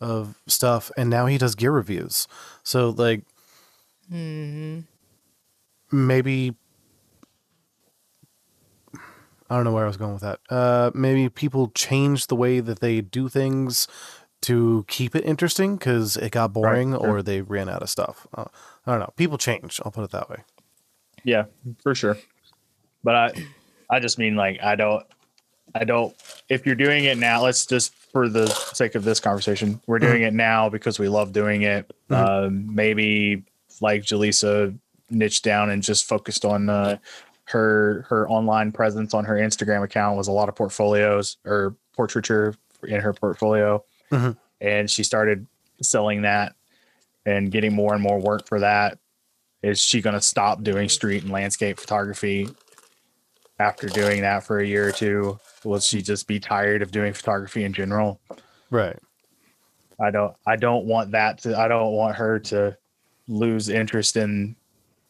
of 0.00 0.42
stuff 0.46 0.90
and 0.96 1.08
now 1.08 1.26
he 1.26 1.38
does 1.38 1.54
gear 1.54 1.72
reviews. 1.72 2.26
So 2.62 2.90
like 2.90 3.22
hmm 4.08 4.80
maybe 5.92 6.54
I 9.48 9.56
don't 9.56 9.64
know 9.64 9.72
where 9.72 9.84
I 9.84 9.88
was 9.88 9.96
going 9.96 10.12
with 10.12 10.22
that. 10.22 10.38
Uh, 10.48 10.92
maybe 10.94 11.28
people 11.28 11.72
change 11.74 12.28
the 12.28 12.36
way 12.36 12.60
that 12.60 12.78
they 12.78 13.00
do 13.00 13.28
things 13.28 13.88
to 14.42 14.84
keep 14.88 15.16
it 15.16 15.24
interesting 15.24 15.76
because 15.76 16.16
it 16.16 16.30
got 16.30 16.52
boring 16.52 16.92
sure. 16.92 17.00
or 17.00 17.22
they 17.22 17.42
ran 17.42 17.68
out 17.68 17.82
of 17.82 17.90
stuff. 17.90 18.28
Uh, 18.32 18.44
I 18.86 18.92
don't 18.92 19.00
know. 19.00 19.12
People 19.16 19.38
change. 19.38 19.80
I'll 19.84 19.90
put 19.90 20.04
it 20.04 20.12
that 20.12 20.30
way. 20.30 20.38
Yeah, 21.24 21.44
for 21.82 21.94
sure. 21.94 22.16
But 23.04 23.14
I 23.14 23.32
I 23.90 24.00
just 24.00 24.18
mean 24.18 24.36
like 24.36 24.60
I 24.62 24.74
don't 24.76 25.04
I 25.74 25.84
don't 25.84 26.14
if 26.48 26.66
you're 26.66 26.74
doing 26.74 27.04
it 27.04 27.18
now, 27.18 27.42
let's 27.42 27.66
just 27.66 27.94
for 27.94 28.28
the 28.28 28.46
sake 28.48 28.94
of 28.96 29.04
this 29.04 29.20
conversation, 29.20 29.80
we're 29.86 29.98
doing 30.00 30.22
it 30.22 30.34
now 30.34 30.68
because 30.68 30.98
we 30.98 31.08
love 31.08 31.32
doing 31.32 31.62
it. 31.62 31.90
Mhm. 32.08 32.16
Um, 32.46 32.74
maybe 32.74 33.44
like 33.80 34.02
Jaleesa 34.02 34.76
niched 35.10 35.44
down 35.44 35.70
and 35.70 35.82
just 35.82 36.06
focused 36.08 36.44
on 36.44 36.68
uh, 36.68 36.96
her 37.44 38.04
her 38.08 38.28
online 38.28 38.72
presence 38.72 39.14
on 39.14 39.24
her 39.24 39.34
Instagram 39.36 39.82
account 39.84 40.16
was 40.16 40.28
a 40.28 40.32
lot 40.32 40.48
of 40.48 40.54
portfolios 40.56 41.36
or 41.44 41.74
portraiture 41.96 42.54
in 42.86 43.00
her 43.00 43.12
portfolio, 43.12 43.82
Mhm. 44.10 44.36
and 44.60 44.90
she 44.90 45.02
started 45.04 45.46
selling 45.82 46.22
that 46.22 46.54
and 47.26 47.50
getting 47.50 47.74
more 47.74 47.92
and 47.94 48.02
more 48.02 48.18
work 48.20 48.46
for 48.48 48.60
that. 48.60 48.98
Is 49.62 49.80
she 49.80 50.00
going 50.00 50.14
to 50.14 50.20
stop 50.20 50.62
doing 50.62 50.88
street 50.88 51.22
and 51.22 51.32
landscape 51.32 51.78
photography 51.78 52.48
after 53.58 53.88
doing 53.88 54.22
that 54.22 54.44
for 54.44 54.60
a 54.60 54.66
year 54.66 54.88
or 54.88 54.92
two? 54.92 55.38
Will 55.64 55.80
she 55.80 56.00
just 56.00 56.26
be 56.26 56.40
tired 56.40 56.82
of 56.82 56.90
doing 56.90 57.12
photography 57.12 57.64
in 57.64 57.72
general? 57.72 58.20
Right. 58.70 58.98
I 60.00 60.10
don't 60.10 60.34
I 60.46 60.56
don't 60.56 60.86
want 60.86 61.10
that 61.10 61.38
to 61.42 61.58
I 61.58 61.68
don't 61.68 61.92
want 61.92 62.16
her 62.16 62.38
to 62.38 62.76
lose 63.28 63.68
interest 63.68 64.16
in 64.16 64.56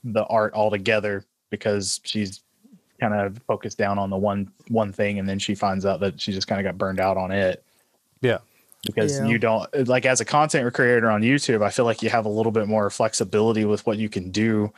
the 0.03 0.25
art 0.25 0.53
altogether 0.55 1.25
because 1.51 2.01
she's 2.05 2.41
kind 3.01 3.15
of 3.15 3.39
focused 3.47 3.79
down 3.79 3.99
on 3.99 4.11
the 4.11 4.17
one 4.17 4.51
one 4.69 4.93
thing 4.93 5.19
and 5.19 5.29
then 5.29 5.39
she 5.39 5.55
finds 5.55 5.87
out 5.87 6.01
that 6.01 6.21
she 6.21 6.33
just 6.33 6.49
kind 6.49 6.61
of 6.61 6.65
got 6.65 6.77
burned 6.77 7.01
out 7.01 7.17
on 7.17 7.31
it 7.31 7.65
Yeah. 8.21 8.39
Because 8.85 9.19
Yeah. 9.19 9.27
you 9.27 9.39
don't 9.39 9.89
like 9.89 10.07
as 10.07 10.21
a 10.21 10.25
content 10.25 10.73
creator 10.73 11.11
on 11.11 11.23
YouTube 11.23 11.63
I 11.65 11.71
feel 11.71 11.85
like 11.85 12.03
you 12.03 12.11
have 12.11 12.25
a 12.27 12.31
little 12.31 12.53
bit 12.53 12.67
more 12.67 12.89
flexibility 12.91 13.65
with 13.65 13.87
what 13.87 13.99
you 13.99 14.09
can 14.09 14.31
do 14.31 14.73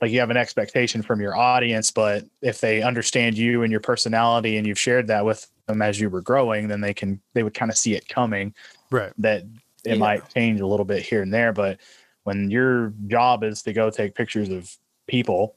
like 0.00 0.12
you 0.12 0.20
have 0.20 0.30
an 0.30 0.36
expectation 0.36 1.02
from 1.02 1.20
your 1.20 1.36
audience 1.36 1.90
but 1.90 2.24
if 2.40 2.60
they 2.60 2.82
understand 2.82 3.36
you 3.36 3.62
and 3.62 3.70
your 3.72 3.80
personality 3.80 4.56
and 4.56 4.66
you've 4.66 4.78
shared 4.78 5.08
that 5.08 5.24
with 5.24 5.48
them 5.66 5.82
as 5.82 5.98
you 6.00 6.08
were 6.08 6.20
growing 6.22 6.68
then 6.68 6.80
they 6.80 6.94
can 6.94 7.20
they 7.34 7.42
would 7.42 7.54
kind 7.54 7.70
of 7.70 7.76
see 7.76 7.94
it 7.94 8.08
coming 8.08 8.54
Right. 8.90 9.12
that 9.18 9.42
it 9.84 9.92
Yeah. 9.92 9.94
might 9.96 10.28
change 10.32 10.60
a 10.60 10.66
little 10.66 10.84
bit 10.86 11.02
here 11.02 11.22
and 11.22 11.34
there 11.34 11.52
but 11.52 11.78
when 12.24 12.50
your 12.50 12.92
job 13.08 13.42
is 13.42 13.62
to 13.62 13.72
go 13.72 13.90
take 13.90 14.14
pictures 14.14 14.50
of 14.50 14.70
people 15.08 15.56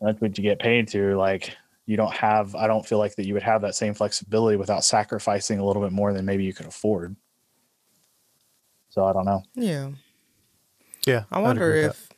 that's 0.00 0.20
what 0.20 0.38
you 0.38 0.42
get 0.42 0.60
paid 0.60 0.86
to 0.88 1.16
like 1.16 1.56
you 1.88 1.96
don't 1.96 2.12
have 2.12 2.54
i 2.54 2.66
don't 2.66 2.86
feel 2.86 2.98
like 2.98 3.16
that 3.16 3.26
you 3.26 3.34
would 3.34 3.42
have 3.42 3.62
that 3.62 3.74
same 3.74 3.94
flexibility 3.94 4.56
without 4.56 4.84
sacrificing 4.84 5.58
a 5.58 5.64
little 5.64 5.82
bit 5.82 5.90
more 5.90 6.12
than 6.12 6.24
maybe 6.24 6.44
you 6.44 6.52
could 6.52 6.66
afford 6.66 7.16
so 8.90 9.04
i 9.04 9.12
don't 9.12 9.24
know 9.24 9.42
Yeah. 9.54 9.90
Yeah. 11.06 11.24
I 11.32 11.40
wonder 11.40 11.70
agree 11.70 11.86
with 11.86 11.92
if 11.92 12.08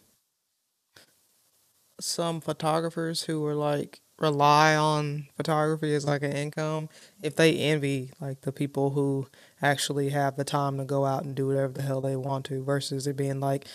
some 2.00 2.40
photographers 2.40 3.22
who 3.24 3.44
are 3.46 3.54
like 3.54 4.00
rely 4.18 4.74
on 4.74 5.28
photography 5.36 5.94
as 5.94 6.04
like 6.04 6.22
an 6.22 6.32
income, 6.32 6.88
if 7.22 7.36
they 7.36 7.56
envy 7.56 8.10
like 8.20 8.40
the 8.40 8.52
people 8.52 8.90
who 8.90 9.28
actually 9.62 10.10
have 10.10 10.36
the 10.36 10.44
time 10.44 10.76
to 10.78 10.84
go 10.84 11.04
out 11.04 11.24
and 11.24 11.34
do 11.34 11.46
whatever 11.46 11.72
the 11.72 11.82
hell 11.82 12.00
they 12.00 12.16
want 12.16 12.44
to 12.46 12.62
versus 12.64 13.06
it 13.06 13.16
being 13.16 13.38
like, 13.40 13.66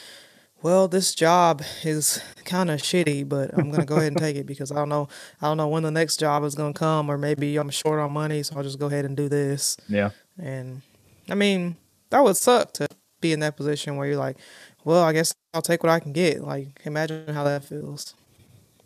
well, 0.65 0.88
this 0.88 1.13
job 1.13 1.62
is 1.84 2.19
kind 2.43 2.71
of 2.71 2.82
shitty, 2.82 3.30
but 3.30 3.56
I'm 3.56 3.69
gonna 3.69 3.86
go 3.86 3.97
ahead 3.97 4.08
and 4.08 4.17
take 4.17 4.36
it 4.36 4.47
because 4.47 4.71
I 4.71 4.75
don't 4.75 4.89
know, 4.89 5.08
I 5.39 5.45
don't 5.45 5.58
know 5.58 5.67
when 5.67 5.84
the 5.84 5.91
next 5.91 6.19
job 6.19 6.43
is 6.43 6.56
gonna 6.56 6.73
come, 6.73 7.08
or 7.08 7.19
maybe 7.19 7.56
I'm 7.58 7.69
short 7.69 7.99
on 7.99 8.12
money, 8.12 8.41
so 8.41 8.56
I'll 8.58 8.63
just 8.63 8.80
go 8.80 8.88
ahead 8.88 9.06
and 9.06 9.15
do 9.15 9.30
this. 9.30 9.78
yeah 9.88 10.10
And 10.39 10.82
I 11.30 11.36
mean, 11.36 11.75
that 12.10 12.23
would 12.23 12.36
suck 12.36 12.73
to 12.73 12.88
be 13.21 13.32
in 13.32 13.41
that 13.41 13.58
position 13.58 13.95
where 13.95 14.08
you're 14.08 14.17
like, 14.17 14.38
well, 14.84 15.04
I 15.04 15.13
guess 15.13 15.36
I'll 15.54 15.62
take 15.62 15.84
what 15.84 15.91
I 15.91 15.99
can 15.99 16.13
get. 16.13 16.41
Like, 16.41 16.82
imagine 16.84 17.32
how 17.32 17.43
that 17.43 17.63
feels. 17.63 18.15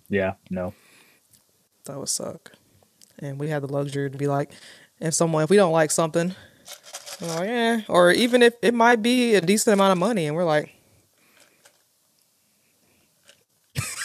yeah 0.10 0.34
no 0.50 0.74
That 1.86 1.98
would 1.98 2.10
suck. 2.10 2.52
And 3.20 3.40
we 3.40 3.48
had 3.48 3.64
the 3.64 3.72
luxury 3.72 4.12
to 4.12 4.18
be 4.18 4.28
like, 4.28 4.52
if 5.00 5.14
someone, 5.14 5.46
if 5.46 5.50
we 5.50 5.56
don't 5.56 5.72
like 5.72 5.92
something, 5.92 6.36
we're 7.22 7.28
like, 7.28 7.48
yeah, 7.48 7.82
or 7.88 8.12
even 8.12 8.44
if 8.44 8.56
it 8.62 8.74
might 8.74 9.02
be 9.02 9.36
a 9.36 9.40
decent 9.40 9.76
amount 9.76 9.94
of 9.94 9.98
money, 9.98 10.28
and 10.28 10.36
we're 10.36 10.44
like, 10.44 10.76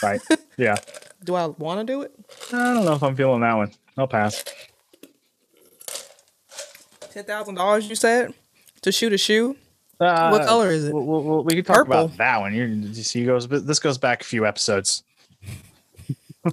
right 0.05 0.21
yeah 0.59 0.77
do 1.25 1.35
I 1.35 1.47
want 1.47 1.81
to 1.81 1.87
do 1.93 2.03
it? 2.03 2.13
i 2.53 2.75
don't 2.75 2.85
know 2.85 2.95
if 2.95 3.03
i'm 3.03 3.17
feeling 3.17 3.41
that 3.41 3.55
one 3.55 3.73
i'll 3.97 4.07
pass 4.07 4.45
Ten 7.13 7.25
thousand 7.25 7.55
dollars, 7.55 7.89
you 7.89 7.95
said, 7.95 8.35
to 8.83 8.91
shoot 8.91 9.13
a 9.13 9.19
shoe. 9.19 9.57
uh, 10.01 10.31
What 10.31 10.47
color 10.49 10.69
is 10.71 10.87
it? 10.87 10.93
we 10.95 11.01
we 11.01 11.19
we 11.21 11.43
we 11.43 11.55
can 11.55 11.65
talk 11.65 11.77
Purple. 11.77 11.93
about 12.07 12.17
that 12.17 12.41
one 12.41 12.53
you 12.55 12.65
you 12.65 12.93
see 13.05 13.25
goes 13.25 13.47
but 13.47 13.67
this 13.69 13.79
goes 13.79 13.99
back 13.99 14.23
a 14.23 14.25
few 14.25 14.45
episodes. 14.47 15.03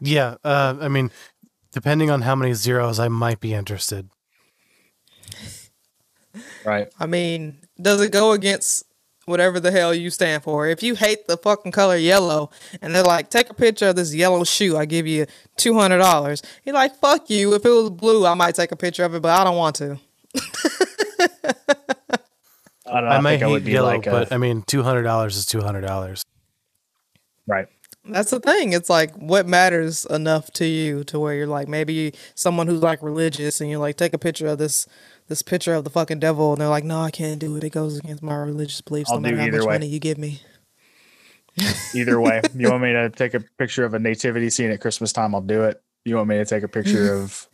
Yeah. 0.00 0.34
Uh, 0.44 0.76
I 0.80 0.88
mean, 0.88 1.10
depending 1.72 2.10
on 2.10 2.22
how 2.22 2.34
many 2.34 2.52
zeros, 2.52 2.98
I 2.98 3.08
might 3.08 3.40
be 3.40 3.54
interested. 3.54 4.10
right 6.64 6.88
I 6.98 7.06
mean, 7.06 7.58
does 7.80 8.00
it 8.02 8.10
go 8.12 8.32
against 8.32 8.84
whatever 9.26 9.60
the 9.60 9.70
hell 9.70 9.94
you 9.94 10.10
stand 10.10 10.42
for? 10.42 10.66
If 10.66 10.82
you 10.82 10.94
hate 10.94 11.26
the 11.26 11.36
fucking 11.36 11.72
color 11.72 11.96
yellow 11.96 12.50
and 12.80 12.94
they're 12.94 13.02
like, 13.02 13.30
take 13.30 13.50
a 13.50 13.54
picture 13.54 13.88
of 13.88 13.96
this 13.96 14.14
yellow 14.14 14.44
shoe, 14.44 14.76
I 14.76 14.84
give 14.84 15.06
you 15.06 15.26
two 15.56 15.74
hundred 15.74 15.98
dollars. 15.98 16.42
You're 16.64 16.74
like, 16.74 16.96
fuck 16.96 17.30
you. 17.30 17.54
If 17.54 17.64
it 17.64 17.70
was 17.70 17.90
blue, 17.90 18.26
I 18.26 18.34
might 18.34 18.54
take 18.54 18.72
a 18.72 18.76
picture 18.76 19.04
of 19.04 19.14
it, 19.14 19.22
but 19.22 19.38
I 19.38 19.44
don't 19.44 19.56
want 19.56 19.76
to. 19.76 19.98
i 22.86 23.00
don't 23.00 23.04
know 23.04 23.10
I, 23.10 23.16
i, 23.16 23.20
might 23.20 23.30
think 23.32 23.42
i 23.42 23.46
hate 23.46 23.52
would 23.52 23.64
be 23.64 23.72
yellow, 23.72 23.88
like 23.88 24.04
but 24.04 24.32
I 24.32 24.38
mean, 24.38 24.62
two 24.62 24.82
hundred 24.82 25.02
dollars 25.04 25.36
is 25.36 25.46
two 25.46 25.60
hundred 25.62 25.82
dollars. 25.82 26.24
right 27.46 27.66
That's 28.06 28.30
the 28.30 28.40
thing. 28.40 28.72
It's 28.74 28.90
like 28.90 29.14
what 29.14 29.46
matters 29.46 30.04
enough 30.06 30.50
to 30.52 30.66
you 30.66 31.04
to 31.04 31.18
where 31.18 31.34
you're 31.34 31.46
like 31.46 31.68
maybe 31.68 32.12
someone 32.34 32.66
who's 32.66 32.82
like 32.82 33.02
religious 33.02 33.60
and 33.60 33.70
you're 33.70 33.78
like 33.80 33.96
take 33.96 34.12
a 34.12 34.18
picture 34.18 34.46
of 34.48 34.58
this 34.58 34.86
this 35.28 35.40
picture 35.40 35.72
of 35.72 35.84
the 35.84 35.90
fucking 35.90 36.18
devil 36.18 36.52
and 36.52 36.60
they're 36.60 36.68
like 36.68 36.84
no 36.84 37.00
I 37.00 37.10
can't 37.10 37.38
do 37.40 37.56
it. 37.56 37.64
It 37.64 37.70
goes 37.70 37.98
against 37.98 38.22
my 38.22 38.34
religious 38.36 38.82
beliefs 38.82 39.10
I'll 39.10 39.16
no 39.20 39.22
matter 39.30 39.36
do 39.36 39.40
how 39.40 39.46
either 39.48 39.58
much 39.58 39.66
way. 39.66 39.74
money 39.76 39.86
you 39.86 40.00
give 40.00 40.18
me. 40.18 40.42
Either 41.94 42.20
way, 42.20 42.42
you 42.54 42.68
want 42.70 42.82
me 42.82 42.92
to 42.92 43.08
take 43.10 43.32
a 43.34 43.40
picture 43.58 43.84
of 43.84 43.94
a 43.94 43.98
nativity 43.98 44.50
scene 44.50 44.70
at 44.70 44.80
Christmas 44.80 45.12
time? 45.12 45.34
I'll 45.34 45.40
do 45.40 45.62
it. 45.64 45.80
You 46.04 46.16
want 46.16 46.28
me 46.28 46.36
to 46.36 46.44
take 46.44 46.62
a 46.64 46.68
picture 46.68 47.14
of 47.14 47.48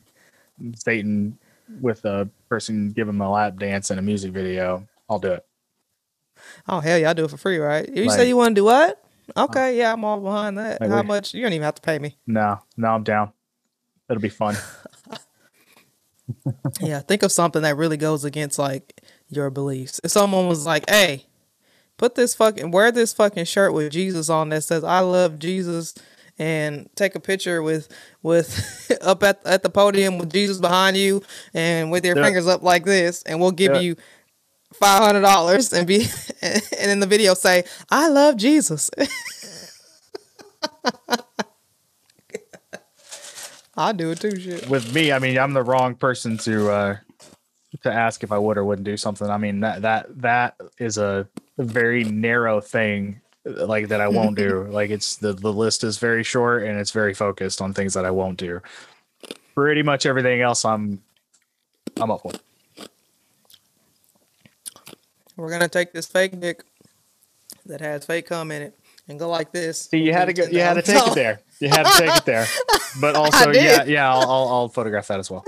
Satan 0.74 1.38
with 1.80 2.04
a 2.04 2.28
person 2.48 2.90
giving 2.92 3.14
him 3.14 3.20
a 3.20 3.30
lap 3.30 3.58
dance 3.58 3.90
in 3.90 3.98
a 3.98 4.02
music 4.02 4.32
video? 4.32 4.88
I'll 5.08 5.18
do 5.18 5.32
it. 5.32 5.46
Oh 6.66 6.80
hell 6.80 6.98
yeah, 6.98 7.08
I'll 7.10 7.14
do 7.14 7.24
it 7.26 7.30
for 7.30 7.36
free, 7.36 7.58
right? 7.58 7.88
You 7.88 8.06
Like- 8.06 8.16
say 8.18 8.26
you 8.28 8.36
want 8.36 8.52
to 8.56 8.60
do 8.60 8.64
what? 8.64 9.04
Okay, 9.37 9.79
yeah, 9.79 9.93
I'm 9.93 10.05
all 10.05 10.21
behind 10.21 10.59
that. 10.59 10.81
Like 10.81 10.90
How 10.90 11.03
we- 11.03 11.09
much? 11.09 11.35
You 11.35 11.43
don't 11.43 11.53
even 11.53 11.64
have 11.64 11.75
to 11.77 11.83
pay 11.83 11.99
me. 11.99 12.16
No, 12.27 12.61
no, 12.77 12.88
I'm 12.88 13.03
down. 13.03 13.33
It'll 14.09 14.21
be 14.21 14.29
fun. 14.29 14.57
yeah, 16.81 17.01
think 17.01 17.23
of 17.23 17.33
something 17.33 17.62
that 17.62 17.77
really 17.77 17.97
goes 17.97 18.25
against 18.25 18.59
like 18.59 19.01
your 19.29 19.51
beliefs. 19.51 20.01
If 20.03 20.11
someone 20.11 20.49
was 20.49 20.66
like, 20.66 20.88
"Hey, 20.88 21.27
put 21.97 22.14
this 22.14 22.35
fucking 22.35 22.71
wear 22.71 22.93
this 22.93 23.12
fucking 23.12 23.45
shirt 23.45 23.73
with 23.73 23.93
Jesus 23.93 24.29
on 24.29 24.49
that 24.51 24.64
says 24.64 24.85
I 24.85 25.01
love 25.01 25.38
Jesus," 25.38 25.95
and 26.38 26.88
take 26.97 27.14
a 27.14 27.21
picture 27.21 27.62
with 27.62 27.88
with 28.23 28.99
up 29.03 29.23
at 29.23 29.45
at 29.47 29.62
the 29.62 29.71
podium 29.71 30.19
with 30.19 30.33
Jesus 30.33 30.59
behind 30.59 30.97
you 30.97 31.23
and 31.55 31.90
with 31.90 32.05
your 32.05 32.19
it. 32.19 32.23
fingers 32.23 32.47
up 32.47 32.62
like 32.62 32.85
this, 32.85 33.23
and 33.25 33.40
we'll 33.40 33.53
give 33.53 33.73
it. 33.73 33.83
you 33.83 33.97
five 34.74 35.02
hundred 35.02 35.22
dollars 35.22 35.72
and 35.72 35.87
be 35.87 36.06
and 36.42 36.62
in 36.90 37.00
the 37.00 37.06
video 37.06 37.35
say, 37.35 37.64
"I 37.90 38.09
love 38.09 38.37
Jesus." 38.37 38.90
I 43.76 43.92
do 43.92 44.11
it 44.11 44.20
too. 44.20 44.38
Shit. 44.38 44.68
With 44.68 44.94
me, 44.94 45.11
I 45.11 45.18
mean, 45.18 45.38
I'm 45.38 45.54
the 45.54 45.62
wrong 45.62 45.94
person 45.94 46.37
to 46.38 46.70
uh 46.70 46.96
to 47.83 47.92
ask 47.92 48.22
if 48.22 48.33
I 48.33 48.38
would 48.38 48.59
or 48.59 48.64
wouldn't 48.64 48.85
do 48.85 48.96
something. 48.96 49.28
I 49.28 49.38
mean, 49.38 49.61
that 49.61 49.83
that 49.83 50.20
that 50.20 50.56
is 50.78 50.98
a 50.98 51.28
very 51.59 52.04
narrow 52.04 52.61
thing 52.61 53.20
like 53.44 53.88
that 53.88 54.00
I 54.00 54.09
won't 54.09 54.37
do. 54.37 54.64
like 54.70 54.90
it's 54.90 55.16
the 55.16 55.33
the 55.33 55.52
list 55.52 55.85
is 55.85 55.98
very 55.98 56.22
short 56.22 56.64
and 56.64 56.78
it's 56.78 56.90
very 56.90 57.14
focused 57.14 57.62
on 57.62 57.72
things 57.72 57.94
that 57.94 58.04
I 58.04 58.11
won't 58.11 58.38
do. 58.38 58.61
Pretty 59.54 59.83
much 59.83 60.06
everything 60.06 60.40
else 60.40 60.64
I'm 60.64 61.02
I'm 61.98 62.11
up 62.11 62.20
for. 62.22 62.33
We're 65.40 65.50
gonna 65.50 65.68
take 65.68 65.92
this 65.92 66.07
fake 66.07 66.38
dick 66.38 66.62
that 67.64 67.81
has 67.81 68.05
fake 68.05 68.26
cum 68.26 68.50
in 68.50 68.61
it 68.61 68.79
and 69.09 69.18
go 69.18 69.31
like 69.31 69.53
this. 69.53 69.88
See, 69.88 69.98
you 69.98 70.12
had 70.12 70.26
to 70.26 70.35
go, 70.35 70.44
you 70.44 70.61
had 70.61 70.74
to 70.74 70.83
take 70.83 71.07
it 71.07 71.14
there. 71.14 71.40
You 71.61 71.70
had 71.70 71.87
to 71.87 71.98
take 71.98 72.14
it 72.14 72.26
there. 72.26 72.46
But 73.00 73.16
also, 73.16 73.50
yeah, 73.50 73.85
yeah, 73.85 74.12
I'll, 74.12 74.20
I'll 74.31 74.48
I'll 74.48 74.68
photograph 74.68 75.07
that 75.09 75.18
as 75.18 75.31
well. 75.31 75.44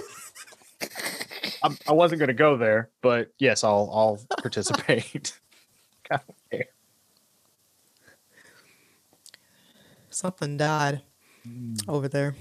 I'm, 1.62 1.76
I 1.86 1.92
wasn't 1.92 2.20
going 2.20 2.28
to 2.28 2.34
go 2.34 2.56
there, 2.56 2.88
but 3.02 3.32
yes, 3.38 3.64
I'll 3.64 3.90
I'll 3.92 4.18
participate. 4.38 5.38
Something 10.10 10.56
died 10.56 11.02
mm. 11.46 11.78
over 11.88 12.08
there. 12.08 12.34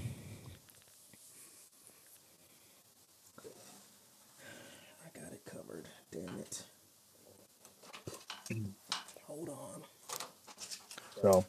I 3.38 3.42
got 5.14 5.32
it 5.32 5.44
covered. 5.44 5.88
Damn 6.10 6.38
it. 6.38 6.64
Hold 9.26 9.48
on. 9.48 9.82
So 11.22 11.44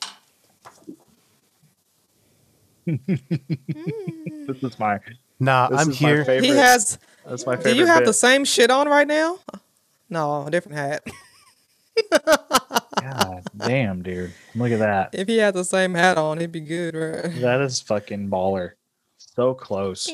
hmm. 2.86 2.96
this 3.06 4.64
is 4.64 4.80
my 4.80 5.00
Nah, 5.40 5.68
this 5.70 5.82
I'm 5.82 5.90
is 5.90 6.00
here. 6.00 6.24
favorite. 6.24 6.48
He 6.48 6.56
has. 6.56 6.98
that's 7.26 7.46
my 7.46 7.58
favorite. 7.58 7.74
Do 7.74 7.80
you 7.80 7.86
have 7.86 8.00
bit. 8.00 8.06
the 8.06 8.14
same 8.14 8.46
shit 8.46 8.72
on 8.72 8.88
right 8.88 9.08
now? 9.08 9.40
No, 10.10 10.46
a 10.46 10.52
different 10.52 10.78
hat. 10.78 11.04
God 13.02 13.44
damn, 13.58 14.04
dude! 14.04 14.34
Look 14.56 14.72
at 14.72 14.80
that. 14.80 15.10
If 15.14 15.28
he 15.28 15.38
had 15.38 15.54
the 15.54 15.66
same 15.66 15.94
hat 15.96 16.18
on, 16.18 16.40
he'd 16.40 16.52
be 16.52 16.62
good, 16.62 16.96
right? 16.96 17.42
That 17.42 17.62
is 17.62 17.82
fucking 17.82 18.30
baller. 18.30 18.72
So 19.18 19.54
close. 19.54 20.10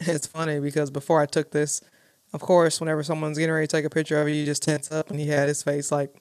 It's 0.00 0.26
funny 0.28 0.60
because 0.60 0.90
before 0.90 1.20
I 1.20 1.26
took 1.26 1.50
this, 1.50 1.82
of 2.32 2.40
course, 2.40 2.80
whenever 2.80 3.02
someone's 3.02 3.36
getting 3.36 3.52
ready 3.52 3.66
to 3.66 3.76
take 3.76 3.84
a 3.84 3.90
picture 3.90 4.20
of 4.20 4.28
you, 4.28 4.36
you 4.36 4.46
just 4.46 4.62
tense 4.62 4.92
up, 4.92 5.10
and 5.10 5.18
he 5.18 5.26
had 5.26 5.48
his 5.48 5.62
face 5.62 5.90
like. 5.92 6.14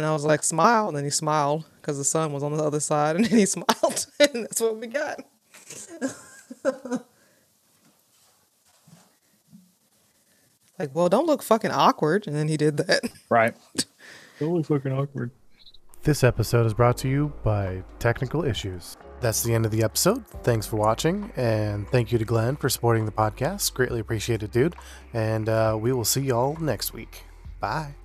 And 0.00 0.06
I 0.06 0.14
was 0.14 0.24
like, 0.24 0.42
smile. 0.42 0.88
And 0.88 0.96
then 0.96 1.04
he 1.04 1.10
smiled 1.10 1.66
because 1.78 1.98
the 1.98 2.04
sun 2.04 2.32
was 2.32 2.42
on 2.42 2.56
the 2.56 2.64
other 2.64 2.80
side. 2.80 3.16
And 3.16 3.26
then 3.26 3.38
he 3.38 3.44
smiled. 3.56 4.06
and 4.18 4.44
that's 4.44 4.58
what 4.58 4.78
we 4.78 4.86
got. 4.86 5.20
like, 10.78 10.94
well, 10.94 11.10
don't 11.10 11.26
look 11.26 11.42
fucking 11.42 11.70
awkward. 11.70 12.26
And 12.26 12.34
then 12.34 12.48
he 12.48 12.56
did 12.56 12.78
that. 12.78 13.02
Right. 13.28 13.54
don't 14.38 14.54
look 14.54 14.64
fucking 14.64 14.90
awkward. 14.90 15.32
This 16.02 16.24
episode 16.24 16.64
is 16.64 16.72
brought 16.72 16.96
to 16.98 17.08
you 17.08 17.34
by 17.44 17.84
Technical 17.98 18.42
Issues. 18.42 18.96
That's 19.20 19.42
the 19.42 19.52
end 19.52 19.66
of 19.66 19.70
the 19.70 19.82
episode. 19.82 20.26
Thanks 20.42 20.66
for 20.66 20.76
watching, 20.76 21.30
and 21.36 21.86
thank 21.90 22.10
you 22.10 22.16
to 22.16 22.24
Glenn 22.24 22.56
for 22.56 22.70
supporting 22.70 23.04
the 23.04 23.12
podcast. 23.12 23.74
Greatly 23.74 24.00
appreciated, 24.00 24.50
dude. 24.50 24.76
And 25.12 25.46
uh, 25.50 25.76
we 25.78 25.92
will 25.92 26.06
see 26.06 26.22
y'all 26.22 26.56
next 26.58 26.94
week. 26.94 27.24
Bye. 27.60 27.96